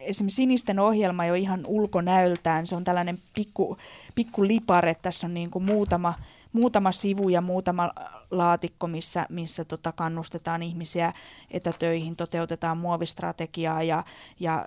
esimerkiksi 0.00 0.36
sinisten 0.36 0.78
ohjelma 0.78 1.26
jo 1.26 1.34
ihan 1.34 1.60
ulkonäöltään, 1.66 2.66
se 2.66 2.76
on 2.76 2.84
tällainen 2.84 3.18
pikku, 3.34 3.76
pikku 4.14 4.46
lipare, 4.46 4.94
tässä 5.02 5.26
on 5.26 5.34
niin 5.34 5.50
kuin 5.50 5.64
muutama, 5.64 6.14
muutama 6.54 6.92
sivu 6.92 7.28
ja 7.28 7.40
muutama 7.40 7.92
laatikko, 8.30 8.86
missä, 8.86 9.26
missä 9.30 9.64
tota 9.64 9.92
kannustetaan 9.92 10.62
ihmisiä 10.62 11.12
etätöihin, 11.50 12.16
toteutetaan 12.16 12.78
muovistrategiaa 12.78 13.82
ja, 13.82 14.04
ja 14.40 14.66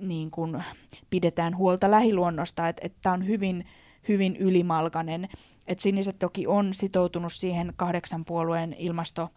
niin 0.00 0.30
kuin 0.30 0.64
pidetään 1.10 1.56
huolta 1.56 1.90
lähiluonnosta. 1.90 2.68
Että 2.68 2.86
et 2.86 2.94
tämä 3.02 3.12
on 3.12 3.26
hyvin, 3.26 3.66
hyvin 4.08 4.36
ylimalkainen. 4.36 5.28
Et 5.66 5.80
siniset 5.80 6.18
toki 6.18 6.46
on 6.46 6.74
sitoutunut 6.74 7.32
siihen 7.32 7.72
kahdeksan 7.76 8.24
puolueen 8.24 8.74
ilmasto, 8.78 9.28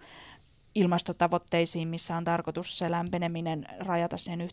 ilmastotavoitteisiin, 0.75 1.87
missä 1.87 2.17
on 2.17 2.25
tarkoitus 2.25 2.77
se 2.77 2.91
lämpeneminen 2.91 3.65
rajata 3.79 4.17
sen 4.17 4.39
1,5 4.39 4.47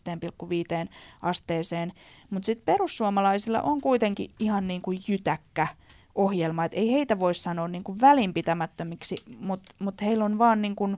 asteeseen. 1.23 1.93
Mutta 2.31 2.47
sitten 2.47 2.75
perussuomalaisilla 2.75 3.63
on 3.63 3.81
kuitenkin 3.81 4.31
ihan 4.39 4.67
niin 4.67 4.83
kuin 4.83 5.01
jytäkkä– 5.09 5.69
ohjelma. 6.17 6.65
Et 6.65 6.75
ei 6.75 6.93
heitä 6.93 7.19
voi 7.19 7.35
sanoa 7.35 7.69
niin 7.69 7.85
kuin 7.85 8.01
välinpitämättömiksi, 8.01 9.17
mutta 9.41 9.75
mut 9.79 10.03
heillä 10.03 10.25
on 10.25 10.39
vaan 10.39 10.63
niin 10.63 10.77
kuin 10.77 10.97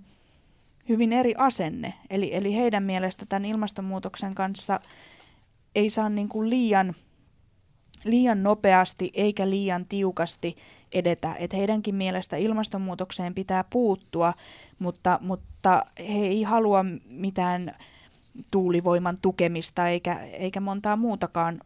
hyvin 0.88 1.12
eri 1.12 1.34
asenne. 1.38 1.94
Eli, 2.10 2.34
eli 2.34 2.54
heidän 2.54 2.82
mielestä 2.82 3.26
tämän 3.26 3.44
ilmastonmuutoksen 3.44 4.34
kanssa 4.34 4.80
ei 5.74 5.90
saa 5.90 6.08
niin 6.08 6.28
kuin 6.28 6.50
liian, 6.50 6.94
liian 8.04 8.42
nopeasti 8.42 9.10
eikä 9.14 9.50
liian 9.50 9.84
tiukasti 9.84 10.56
edetä. 10.94 11.34
Et 11.34 11.52
heidänkin 11.52 11.94
mielestä 11.94 12.36
ilmastonmuutokseen 12.36 13.34
pitää 13.34 13.64
puuttua, 13.64 14.32
mutta, 14.78 15.18
mutta 15.22 15.82
he 15.98 16.18
ei 16.18 16.42
halua 16.42 16.84
mitään 17.08 17.76
tuulivoiman 18.50 19.18
tukemista 19.22 19.88
eikä, 19.88 20.20
eikä 20.20 20.60
montaa 20.60 20.96
muutakaan 20.96 21.60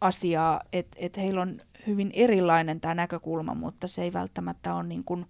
asiaa. 0.00 0.60
että 0.72 0.96
et 1.00 1.16
heillä 1.16 1.40
on 1.40 1.60
hyvin 1.88 2.10
erilainen 2.14 2.80
tämä 2.80 2.94
näkökulma, 2.94 3.54
mutta 3.54 3.88
se 3.88 4.02
ei 4.02 4.12
välttämättä 4.12 4.74
ole 4.74 4.82
niin 4.82 5.04
kuin 5.04 5.26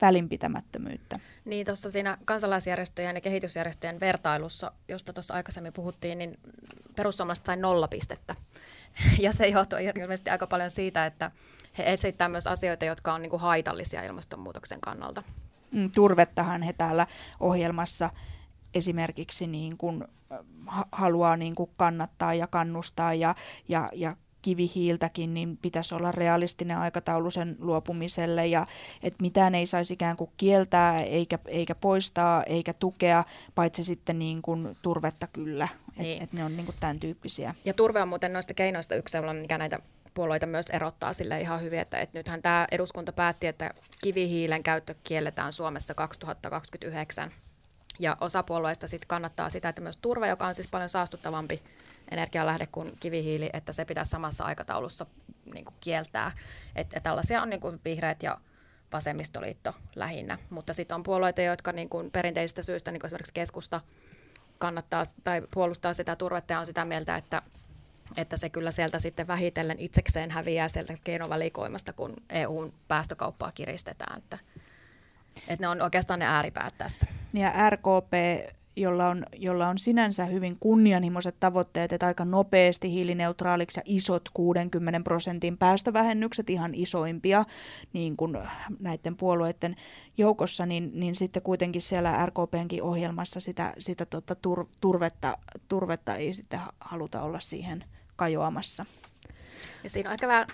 välinpitämättömyyttä. 0.00 1.18
Niin, 1.44 1.66
tuossa 1.66 1.90
siinä 1.90 2.18
kansalaisjärjestöjen 2.24 3.16
ja 3.16 3.20
kehitysjärjestöjen 3.20 4.00
vertailussa, 4.00 4.72
josta 4.88 5.12
tuossa 5.12 5.34
aikaisemmin 5.34 5.72
puhuttiin, 5.72 6.18
niin 6.18 6.38
perussuomalaiset 6.96 7.46
sai 7.46 7.56
nolla 7.56 7.88
pistettä. 7.88 8.34
Ja 9.18 9.32
se 9.32 9.46
johtuu 9.46 9.78
ilmeisesti 9.78 10.30
aika 10.30 10.46
paljon 10.46 10.70
siitä, 10.70 11.06
että 11.06 11.30
he 11.78 11.92
esittävät 11.92 12.32
myös 12.32 12.46
asioita, 12.46 12.84
jotka 12.84 13.14
on 13.14 13.22
niin 13.22 13.30
kuin 13.30 13.40
haitallisia 13.40 14.02
ilmastonmuutoksen 14.02 14.80
kannalta. 14.80 15.22
Mm, 15.72 15.90
turvettahan 15.90 16.62
he 16.62 16.72
täällä 16.72 17.06
ohjelmassa 17.40 18.10
esimerkiksi 18.74 19.46
niin 19.46 19.76
kuin 19.76 20.04
haluaa 20.92 21.36
niin 21.36 21.54
kuin 21.54 21.70
kannattaa 21.76 22.34
ja 22.34 22.46
kannustaa 22.46 23.14
ja, 23.14 23.34
ja, 23.68 23.88
ja 23.92 24.16
kivihiiltäkin, 24.42 25.34
niin 25.34 25.56
pitäisi 25.56 25.94
olla 25.94 26.12
realistinen 26.12 26.78
aikataulu 26.78 27.30
sen 27.30 27.56
luopumiselle 27.58 28.46
ja 28.46 28.66
että 29.02 29.22
mitään 29.22 29.54
ei 29.54 29.66
saisi 29.66 29.94
ikään 29.94 30.16
kuin 30.16 30.30
kieltää 30.36 31.00
eikä, 31.00 31.38
eikä 31.46 31.74
poistaa 31.74 32.42
eikä 32.42 32.72
tukea, 32.72 33.24
paitsi 33.54 33.84
sitten 33.84 34.18
niin 34.18 34.42
kuin 34.42 34.76
turvetta 34.82 35.26
kyllä, 35.26 35.68
että 35.88 36.02
niin. 36.02 36.22
et 36.22 36.32
ne 36.32 36.44
on 36.44 36.56
niin 36.56 36.66
kuin 36.66 36.76
tämän 36.80 37.00
tyyppisiä. 37.00 37.54
Ja 37.64 37.74
turve 37.74 38.02
on 38.02 38.08
muuten 38.08 38.32
noista 38.32 38.54
keinoista 38.54 38.94
yksi 38.94 39.12
sellainen, 39.12 39.42
mikä 39.42 39.58
näitä 39.58 39.78
puolueita 40.14 40.46
myös 40.46 40.66
erottaa 40.66 41.12
sille 41.12 41.40
ihan 41.40 41.62
hyvin, 41.62 41.78
että, 41.78 41.98
että 41.98 42.18
nythän 42.18 42.42
tämä 42.42 42.66
eduskunta 42.72 43.12
päätti, 43.12 43.46
että 43.46 43.70
kivihiilen 44.02 44.62
käyttö 44.62 44.94
kielletään 45.02 45.52
Suomessa 45.52 45.94
2029. 45.94 47.30
Ja 47.98 48.16
osa 48.20 48.42
puolueista 48.42 48.88
sitten 48.88 49.08
kannattaa 49.08 49.50
sitä, 49.50 49.68
että 49.68 49.80
myös 49.80 49.96
turve, 49.96 50.28
joka 50.28 50.46
on 50.46 50.54
siis 50.54 50.68
paljon 50.70 50.88
saastuttavampi 50.88 51.60
energialähde 52.10 52.66
kuin 52.66 52.92
kivihiili, 53.00 53.50
että 53.52 53.72
se 53.72 53.84
pitäisi 53.84 54.10
samassa 54.10 54.44
aikataulussa 54.44 55.06
niin 55.54 55.64
kuin 55.64 55.76
kieltää. 55.80 56.32
Että 56.76 56.96
et 56.96 57.02
tällaisia 57.02 57.42
on 57.42 57.50
niin 57.50 57.60
kuin 57.60 57.80
vihreät 57.84 58.22
ja 58.22 58.38
vasemmistoliitto 58.92 59.74
lähinnä. 59.96 60.38
Mutta 60.50 60.72
sitten 60.72 60.94
on 60.94 61.02
puolueita, 61.02 61.42
jotka 61.42 61.72
niin 61.72 61.88
kuin 61.88 62.10
perinteisistä 62.10 62.62
syistä, 62.62 62.92
niin 62.92 63.00
kuin 63.00 63.08
esimerkiksi 63.08 63.34
keskusta, 63.34 63.80
kannattaa 64.58 65.02
tai 65.24 65.42
puolustaa 65.54 65.94
sitä 65.94 66.16
turvetta 66.16 66.52
ja 66.52 66.60
on 66.60 66.66
sitä 66.66 66.84
mieltä, 66.84 67.16
että, 67.16 67.42
että 68.16 68.36
se 68.36 68.48
kyllä 68.48 68.70
sieltä 68.70 68.98
sitten 68.98 69.26
vähitellen 69.26 69.78
itsekseen 69.78 70.30
häviää 70.30 70.68
sieltä 70.68 70.94
keinovalikoimasta, 71.04 71.92
kun 71.92 72.16
EUn 72.30 72.72
päästökauppaa 72.88 73.52
kiristetään. 73.54 74.18
Että, 74.18 74.38
että 75.48 75.64
ne 75.64 75.68
on 75.68 75.82
oikeastaan 75.82 76.18
ne 76.18 76.26
ääripäät 76.26 76.74
tässä. 76.78 77.06
Ja 77.32 77.70
RKP 77.70 78.12
jolla 78.80 79.08
on, 79.08 79.24
jolla 79.36 79.68
on 79.68 79.78
sinänsä 79.78 80.24
hyvin 80.24 80.56
kunnianhimoiset 80.60 81.36
tavoitteet, 81.40 81.92
että 81.92 82.06
aika 82.06 82.24
nopeasti 82.24 82.90
hiilineutraaliksi 82.90 83.80
ja 83.80 83.82
isot 83.86 84.28
60 84.34 85.00
prosentin 85.04 85.58
päästövähennykset, 85.58 86.50
ihan 86.50 86.74
isoimpia 86.74 87.44
niin 87.92 88.16
kuin 88.16 88.38
näiden 88.80 89.16
puolueiden 89.16 89.76
joukossa, 90.16 90.66
niin, 90.66 90.90
niin 90.94 91.14
sitten 91.14 91.42
kuitenkin 91.42 91.82
siellä 91.82 92.26
RKPnkin 92.26 92.82
ohjelmassa 92.82 93.40
sitä, 93.40 93.72
sitä 93.78 94.06
tota 94.06 94.34
tur, 94.34 94.66
turvetta, 94.80 95.38
turvetta 95.68 96.14
ei 96.14 96.34
sitten 96.34 96.60
haluta 96.80 97.22
olla 97.22 97.40
siihen 97.40 97.84
kajoamassa. 98.16 98.84
Ja 99.84 99.90
siinä 99.90 100.10
on 100.10 100.12
aika 100.12 100.28
vähän 100.28 100.46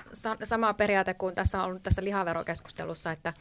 sama 0.45 0.75
periaate 0.75 1.15
kuin 1.15 1.35
tässä 1.35 1.59
on 1.59 1.65
ollut 1.65 1.83
tässä 1.83 2.05
lihaverokeskustelussa, 2.05 3.13
että 3.13 3.33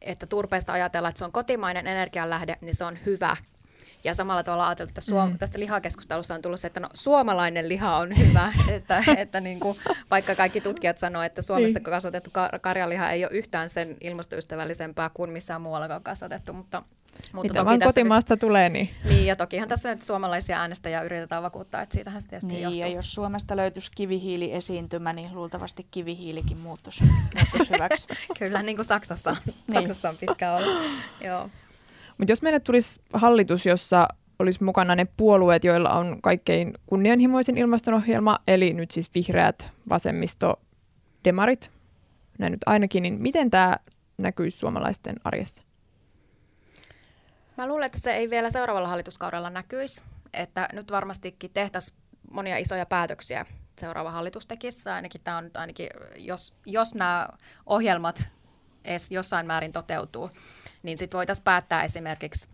että 0.00 0.26
turpeesta 0.26 0.72
ajatellaan, 0.72 1.10
että 1.10 1.18
se 1.18 1.24
on 1.24 1.32
kotimainen 1.32 1.86
energianlähde, 1.86 2.56
niin 2.60 2.74
se 2.74 2.84
on 2.84 2.98
hyvä 3.06 3.36
ja 4.06 4.14
samalla 4.14 4.42
tavalla 4.42 4.68
ajateltu, 4.68 4.90
että 4.90 5.00
suom- 5.00 5.30
mm. 5.30 5.38
tästä 5.38 5.58
lihakeskustelussa 5.58 6.34
on 6.34 6.42
tullut 6.42 6.60
se, 6.60 6.66
että 6.66 6.80
no, 6.80 6.88
suomalainen 6.94 7.68
liha 7.68 7.96
on 7.96 8.18
hyvä, 8.18 8.52
että, 8.76 9.04
että 9.16 9.40
niin 9.40 9.60
kuin, 9.60 9.78
vaikka 10.10 10.34
kaikki 10.34 10.60
tutkijat 10.60 10.98
sanoo, 10.98 11.22
että 11.22 11.42
Suomessa 11.42 11.78
niin. 11.78 11.84
kasvatettu 11.84 12.30
kar- 12.30 12.58
karjaliha 12.58 13.10
ei 13.10 13.24
ole 13.24 13.32
yhtään 13.32 13.70
sen 13.70 13.96
ilmastoystävällisempää 14.00 15.10
kuin 15.14 15.30
missään 15.30 15.60
muualla 15.60 16.00
kasvatettu, 16.00 16.52
mutta 16.52 16.82
mutta 17.32 17.52
Mitä 17.52 17.64
vaan 17.64 17.80
kotimaasta 17.80 18.34
nyt, 18.34 18.40
tulee, 18.40 18.68
niin... 18.68 18.90
Niin, 19.04 19.26
ja 19.26 19.36
tokihan 19.36 19.68
tässä 19.68 19.88
nyt 19.88 20.02
suomalaisia 20.02 20.60
äänestäjiä 20.60 21.02
yritetään 21.02 21.42
vakuuttaa, 21.42 21.82
että 21.82 21.94
siitähän 21.94 22.22
se 22.22 22.28
tietysti 22.28 22.52
niin, 22.52 22.62
johtuu. 22.62 22.80
ja 22.80 22.88
jos 22.88 23.14
Suomesta 23.14 23.56
löytyisi 23.56 23.90
kivihiili-esiintymä, 23.94 25.12
niin 25.12 25.34
luultavasti 25.34 25.86
kivihiilikin 25.90 26.58
muuttuisi, 26.58 27.04
muuttuisi 27.04 27.72
hyväksi. 27.74 28.06
Kyllä, 28.38 28.62
niin 28.62 28.76
kuin 28.76 28.86
Saksassa, 28.86 29.36
niin. 29.46 29.56
Saksassa 29.72 30.08
on 30.08 30.16
pitkään 30.16 30.62
ollut. 30.62 30.82
Joo. 31.20 31.50
Mutta 32.18 32.32
jos 32.32 32.42
meille 32.42 32.60
tulisi 32.60 33.00
hallitus, 33.12 33.66
jossa 33.66 34.08
olisi 34.38 34.64
mukana 34.64 34.94
ne 34.94 35.06
puolueet, 35.16 35.64
joilla 35.64 35.90
on 35.90 36.22
kaikkein 36.22 36.74
kunnianhimoisin 36.86 37.58
ilmastonohjelma, 37.58 38.38
eli 38.48 38.72
nyt 38.72 38.90
siis 38.90 39.14
vihreät, 39.14 39.70
vasemmisto, 39.88 40.60
demarit, 41.24 41.72
näin 42.38 42.50
nyt 42.50 42.60
ainakin, 42.66 43.02
niin 43.02 43.22
miten 43.22 43.50
tämä 43.50 43.76
näkyisi 44.18 44.58
suomalaisten 44.58 45.16
arjessa? 45.24 45.62
Mä 47.56 47.66
luulen, 47.66 47.86
että 47.86 47.98
se 48.02 48.12
ei 48.12 48.30
vielä 48.30 48.50
seuraavalla 48.50 48.88
hallituskaudella 48.88 49.50
näkyisi, 49.50 50.04
että 50.34 50.68
nyt 50.72 50.90
varmastikin 50.90 51.50
tehtäisiin 51.50 51.98
monia 52.30 52.56
isoja 52.56 52.86
päätöksiä 52.86 53.46
seuraava 53.80 54.10
hallitus 54.10 54.46
tekisi. 54.46 54.88
Ainakin 54.88 55.20
tämä 55.20 55.36
on 55.36 55.44
nyt 55.44 55.56
ainakin, 55.56 55.88
jos, 56.18 56.54
jos 56.66 56.94
nämä 56.94 57.28
ohjelmat 57.66 58.28
edes 58.84 59.10
jossain 59.10 59.46
määrin 59.46 59.72
toteutuu, 59.72 60.30
niin 60.86 60.98
sitten 60.98 61.18
voitaisiin 61.18 61.44
päättää 61.44 61.82
esimerkiksi 61.82 62.48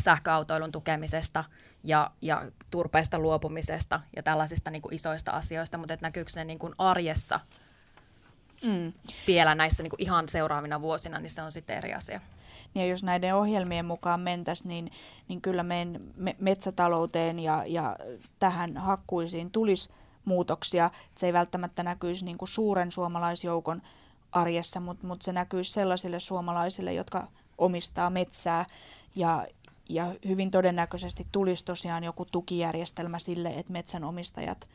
sähköautoilun 0.00 0.72
tukemisesta 0.72 1.44
ja, 1.84 2.10
ja 2.22 2.50
turpeesta 2.70 3.18
luopumisesta 3.18 4.00
ja 4.16 4.22
tällaisista 4.22 4.70
niin 4.70 4.82
kuin 4.82 4.94
isoista 4.94 5.30
asioista, 5.30 5.78
mutta 5.78 5.94
että 5.94 6.06
näkyykö 6.06 6.30
ne 6.36 6.44
niin 6.44 6.58
kuin 6.58 6.74
arjessa 6.78 7.40
mm. 8.62 8.92
vielä 9.26 9.54
näissä 9.54 9.82
niin 9.82 9.90
kuin 9.90 10.02
ihan 10.02 10.28
seuraavina 10.28 10.80
vuosina, 10.80 11.18
niin 11.18 11.30
se 11.30 11.42
on 11.42 11.52
sitten 11.52 11.76
eri 11.76 11.94
asia. 11.94 12.20
Ja 12.74 12.86
jos 12.86 13.02
näiden 13.02 13.34
ohjelmien 13.34 13.86
mukaan 13.86 14.20
mentäisiin, 14.20 14.68
niin, 14.68 14.90
niin 15.28 15.40
kyllä 15.40 15.62
meidän 15.62 16.00
metsätalouteen 16.38 17.38
ja, 17.38 17.64
ja 17.66 17.96
tähän 18.38 18.76
hakkuisiin 18.76 19.50
tulisi 19.50 19.92
muutoksia. 20.24 20.90
Se 21.16 21.26
ei 21.26 21.32
välttämättä 21.32 21.82
näkyisi 21.82 22.24
niin 22.24 22.38
kuin 22.38 22.48
suuren 22.48 22.92
suomalaisjoukon 22.92 23.82
arjessa, 24.32 24.80
mutta, 24.80 25.06
mutta 25.06 25.24
se 25.24 25.32
näkyisi 25.32 25.72
sellaisille 25.72 26.20
suomalaisille, 26.20 26.92
jotka 26.92 27.28
omistaa 27.60 28.10
metsää 28.10 28.66
ja, 29.14 29.46
ja 29.88 30.14
hyvin 30.28 30.50
todennäköisesti 30.50 31.26
tulisi 31.32 31.64
tosiaan 31.64 32.04
joku 32.04 32.24
tukijärjestelmä 32.24 33.18
sille, 33.18 33.48
että 33.48 33.72
metsänomistajat 33.72 34.68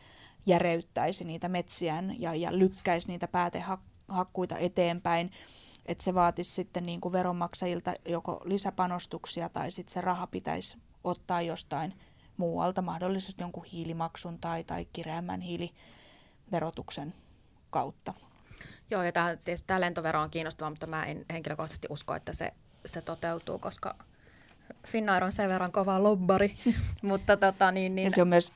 järeyttäisi 0.45 1.23
niitä 1.23 1.49
metsiään 1.49 2.21
ja, 2.21 2.35
ja 2.35 2.59
lykkäisi 2.59 3.07
niitä 3.07 3.27
päätehakkuita 3.27 4.57
eteenpäin. 4.57 5.31
Että 5.85 6.03
se 6.03 6.13
vaatisi 6.13 6.51
sitten 6.51 6.85
niin 6.85 7.01
kuin 7.01 7.11
veronmaksajilta 7.11 7.93
joko 8.07 8.41
lisäpanostuksia 8.45 9.49
tai 9.49 9.71
sitten 9.71 9.93
se 9.93 10.01
raha 10.01 10.27
pitäisi 10.27 10.77
ottaa 11.03 11.41
jostain 11.41 11.93
muualta, 12.37 12.81
mahdollisesti 12.81 13.43
jonkun 13.43 13.65
hiilimaksun 13.65 14.39
tai, 14.39 14.63
tai 14.63 14.85
kireämmän 14.93 15.41
hiiliverotuksen 15.41 17.13
kautta. 17.69 18.13
Joo, 18.91 19.03
ja 19.03 19.11
tämä, 19.11 19.35
siis 19.39 19.63
tämä 19.63 19.81
lentovero 19.81 20.21
on 20.21 20.29
kiinnostava, 20.29 20.69
mutta 20.69 20.87
mä 20.87 21.05
en 21.05 21.25
henkilökohtaisesti 21.29 21.87
usko, 21.89 22.15
että 22.15 22.33
se 22.33 22.53
se 22.85 23.01
toteutuu, 23.01 23.59
koska 23.59 23.95
Finnair 24.87 25.23
on 25.23 25.31
sen 25.31 25.49
verran 25.49 25.71
kova 25.71 26.03
lobbari. 26.03 26.53
mutta 27.01 27.37
tota, 27.37 27.71
niin, 27.71 27.95
niin... 27.95 28.05
Ja 28.05 28.11
se 28.11 28.21
on 28.21 28.27
myös, 28.27 28.51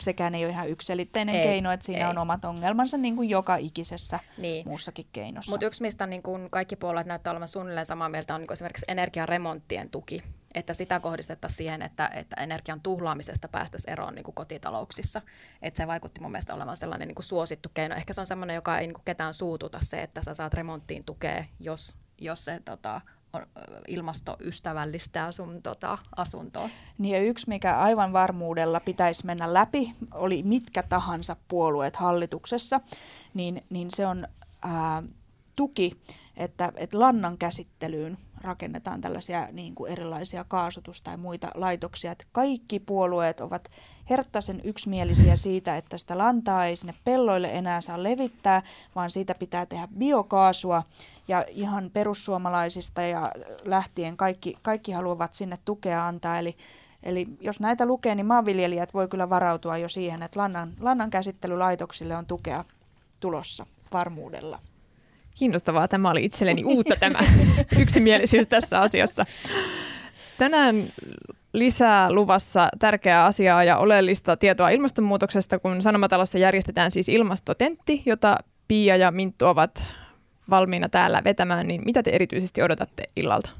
sekään 0.00 0.34
ei 0.34 0.44
ole 0.44 0.52
ihan 0.52 0.68
yksilitteinen 0.68 1.34
ei, 1.34 1.42
keino, 1.42 1.72
että 1.72 1.86
siinä 1.86 2.04
ei. 2.04 2.10
on 2.10 2.18
omat 2.18 2.44
ongelmansa 2.44 2.96
niin 2.96 3.16
kuin 3.16 3.28
joka 3.28 3.56
ikisessä 3.56 4.18
niin. 4.38 4.68
muussakin 4.68 5.06
keinossa. 5.12 5.50
Mutta 5.50 5.66
yksi, 5.66 5.82
mistä 5.82 6.06
niin 6.06 6.22
kuin 6.22 6.50
kaikki 6.50 6.76
puolueet 6.76 7.06
näyttää 7.06 7.30
olevan 7.30 7.48
suunnilleen 7.48 7.86
samaa 7.86 8.08
mieltä, 8.08 8.34
on 8.34 8.40
niin 8.40 8.46
kuin 8.46 8.54
esimerkiksi 8.54 8.86
energiaremonttien 8.88 9.90
tuki. 9.90 10.22
Että 10.54 10.74
sitä 10.74 11.00
kohdistettaisiin 11.00 11.56
siihen, 11.56 11.82
että, 11.82 12.10
että 12.14 12.40
energian 12.40 12.80
tuhlaamisesta 12.80 13.48
päästäisiin 13.48 13.92
eroon 13.92 14.14
niin 14.14 14.24
kuin 14.24 14.34
kotitalouksissa. 14.34 15.22
Että 15.62 15.78
se 15.78 15.86
vaikutti 15.86 16.20
mun 16.20 16.30
mielestä 16.30 16.54
olevan 16.54 16.76
sellainen 16.76 17.08
niin 17.08 17.14
kuin 17.14 17.24
suosittu 17.24 17.68
keino. 17.74 17.94
Ehkä 17.94 18.12
se 18.12 18.20
on 18.20 18.26
sellainen, 18.26 18.54
joka 18.54 18.78
ei 18.78 18.86
niin 18.86 18.94
kuin 18.94 19.04
ketään 19.04 19.34
suututa 19.34 19.78
se, 19.82 20.02
että 20.02 20.22
sä 20.22 20.34
saat 20.34 20.54
remonttiin 20.54 21.04
tukea, 21.04 21.44
jos, 21.60 21.94
jos 22.20 22.44
se 22.44 22.60
tota, 22.64 23.00
ilmastoystävällistää 23.88 25.32
sun 25.32 25.62
tota, 25.62 25.98
asuntoa. 26.16 26.70
Niin 26.98 27.16
ja 27.16 27.22
yksi, 27.22 27.48
mikä 27.48 27.78
aivan 27.78 28.12
varmuudella 28.12 28.80
pitäisi 28.80 29.26
mennä 29.26 29.54
läpi, 29.54 29.94
oli 30.14 30.42
mitkä 30.42 30.82
tahansa 30.82 31.36
puolueet 31.48 31.96
hallituksessa, 31.96 32.80
niin, 33.34 33.64
niin 33.70 33.90
se 33.90 34.06
on 34.06 34.26
ää, 34.62 35.02
tuki, 35.56 36.00
että, 36.36 36.72
että 36.76 36.98
lannan 36.98 37.38
käsittelyyn 37.38 38.18
rakennetaan 38.40 39.00
tällaisia 39.00 39.48
niin 39.52 39.74
kuin 39.74 39.92
erilaisia 39.92 40.44
kaasutus- 40.44 41.02
tai 41.02 41.16
muita 41.16 41.50
laitoksia. 41.54 42.12
Että 42.12 42.24
kaikki 42.32 42.80
puolueet 42.80 43.40
ovat 43.40 43.68
herttaisen 44.10 44.60
yksimielisiä 44.64 45.36
siitä, 45.36 45.76
että 45.76 45.98
sitä 45.98 46.18
lantaa 46.18 46.64
ei 46.64 46.76
sinne 46.76 46.94
pelloille 47.04 47.48
enää 47.48 47.80
saa 47.80 48.02
levittää, 48.02 48.62
vaan 48.94 49.10
siitä 49.10 49.34
pitää 49.38 49.66
tehdä 49.66 49.88
biokaasua 49.98 50.82
ja 51.30 51.44
ihan 51.48 51.90
perussuomalaisista 51.92 53.02
ja 53.02 53.32
lähtien 53.64 54.16
kaikki, 54.16 54.56
kaikki 54.62 54.92
haluavat 54.92 55.34
sinne 55.34 55.58
tukea 55.64 56.06
antaa. 56.06 56.38
Eli, 56.38 56.56
eli 57.02 57.26
jos 57.40 57.60
näitä 57.60 57.86
lukee, 57.86 58.14
niin 58.14 58.26
maanviljelijät 58.26 58.94
voi 58.94 59.08
kyllä 59.08 59.30
varautua 59.30 59.76
jo 59.76 59.88
siihen, 59.88 60.22
että 60.22 60.40
lannan, 60.40 60.72
lannan 60.80 61.10
käsittelylaitoksille 61.10 62.16
on 62.16 62.26
tukea 62.26 62.64
tulossa 63.20 63.66
varmuudella. 63.92 64.58
Kiinnostavaa. 65.38 65.88
Tämä 65.88 66.10
oli 66.10 66.24
itselleni 66.24 66.64
uutta 66.64 66.96
tämä 67.00 67.18
yksimielisyys 67.82 68.46
tässä 68.46 68.80
asiassa. 68.80 69.24
Tänään 70.38 70.92
lisää 71.52 72.12
luvassa 72.12 72.68
tärkeää 72.78 73.24
asiaa 73.24 73.64
ja 73.64 73.78
oleellista 73.78 74.36
tietoa 74.36 74.70
ilmastonmuutoksesta, 74.70 75.58
kun 75.58 75.82
Sanomatalossa 75.82 76.38
järjestetään 76.38 76.90
siis 76.90 77.08
ilmastotentti, 77.08 78.02
jota 78.06 78.36
Pia 78.68 78.96
ja 78.96 79.10
Minttu 79.10 79.46
ovat 79.46 79.84
valmiina 80.50 80.88
täällä 80.88 81.24
vetämään, 81.24 81.68
niin 81.68 81.82
mitä 81.84 82.02
te 82.02 82.10
erityisesti 82.10 82.62
odotatte 82.62 83.02
illalta? 83.16 83.50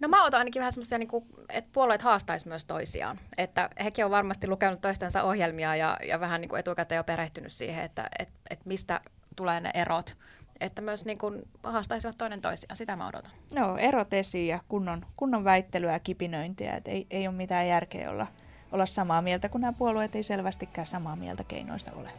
No 0.00 0.08
mä 0.08 0.24
otan 0.24 0.38
ainakin 0.38 0.60
vähän 0.60 0.72
semmoisia, 0.72 0.98
niin 0.98 1.08
että 1.48 1.70
puolueet 1.72 2.02
haastaisi 2.02 2.48
myös 2.48 2.64
toisiaan. 2.64 3.18
Että 3.38 3.70
hekin 3.84 4.04
on 4.04 4.10
varmasti 4.10 4.48
lukenut 4.48 4.80
toistensa 4.80 5.22
ohjelmia 5.22 5.76
ja, 5.76 5.96
ja 6.08 6.20
vähän 6.20 6.40
niin 6.40 6.48
kuin 6.48 6.60
etukäteen 6.60 6.96
jo 6.96 7.04
perehtynyt 7.04 7.52
siihen, 7.52 7.84
että 7.84 8.08
et, 8.18 8.28
et 8.50 8.66
mistä 8.66 9.00
tulee 9.36 9.60
ne 9.60 9.70
erot. 9.74 10.16
Että 10.60 10.82
myös 10.82 11.04
niin 11.04 11.18
kuin 11.18 11.42
haastaisivat 11.62 12.16
toinen 12.16 12.40
toisiaan. 12.40 12.76
Sitä 12.76 12.96
mä 12.96 13.08
odotan. 13.08 13.32
No 13.54 13.76
erot 13.76 14.12
esiin 14.12 14.48
ja 14.48 14.58
kunnon, 14.68 15.02
kunnon 15.16 15.44
väittelyä 15.44 15.92
ja 15.92 15.98
kipinöintiä. 15.98 16.72
Että 16.72 16.90
ei, 16.90 17.06
ei 17.10 17.28
ole 17.28 17.36
mitään 17.36 17.68
järkeä 17.68 18.10
olla, 18.10 18.26
olla 18.72 18.86
samaa 18.86 19.22
mieltä, 19.22 19.48
kun 19.48 19.60
nämä 19.60 19.72
puolueet 19.72 20.14
ei 20.14 20.22
selvästikään 20.22 20.86
samaa 20.86 21.16
mieltä 21.16 21.44
keinoista 21.44 21.92
ole. 21.96 22.10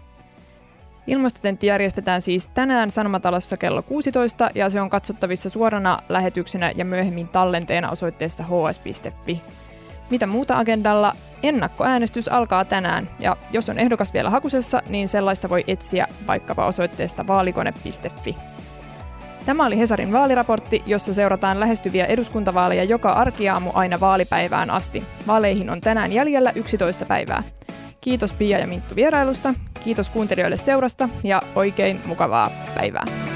Ilmastotentti 1.08 1.68
järjestetään 1.68 2.22
siis 2.22 2.48
tänään 2.48 2.92
Sanomatalossa 2.92 3.58
kello 3.58 3.82
16 3.82 4.50
ja 4.56 4.70
se 4.70 4.82
on 4.82 4.90
katsottavissa 4.90 5.50
suorana 5.50 6.00
lähetyksenä 6.10 6.72
ja 6.76 6.86
myöhemmin 6.86 7.28
tallenteena 7.28 7.90
osoitteessa 7.90 8.44
hs.fi. 8.44 9.42
Mitä 10.10 10.28
muuta 10.28 10.58
agendalla? 10.58 11.16
Ennakkoäänestys 11.44 12.28
alkaa 12.28 12.66
tänään 12.66 13.10
ja 13.20 13.38
jos 13.52 13.70
on 13.70 13.80
ehdokas 13.80 14.14
vielä 14.14 14.30
hakusessa, 14.30 14.82
niin 14.90 15.08
sellaista 15.08 15.50
voi 15.50 15.64
etsiä 15.68 16.08
vaikkapa 16.28 16.66
osoitteesta 16.66 17.28
vaalikone.fi. 17.28 18.36
Tämä 19.46 19.66
oli 19.66 19.78
Hesarin 19.78 20.12
vaaliraportti, 20.12 20.84
jossa 20.86 21.14
seurataan 21.14 21.60
lähestyviä 21.60 22.06
eduskuntavaaleja 22.06 22.84
joka 22.84 23.12
arkiaamu 23.12 23.72
aina 23.74 24.00
vaalipäivään 24.00 24.70
asti. 24.70 25.04
Vaaleihin 25.28 25.70
on 25.70 25.82
tänään 25.82 26.14
jäljellä 26.14 26.52
11 26.56 27.06
päivää. 27.06 27.44
Kiitos 28.02 28.34
Pia 28.34 28.60
ja 28.60 28.68
Minttu 28.68 28.96
vierailusta, 28.96 29.54
kiitos 29.84 30.10
kuuntelijoille 30.10 30.58
seurasta 30.58 31.10
ja 31.24 31.42
oikein 31.56 32.02
mukavaa 32.06 32.52
päivää. 32.76 33.31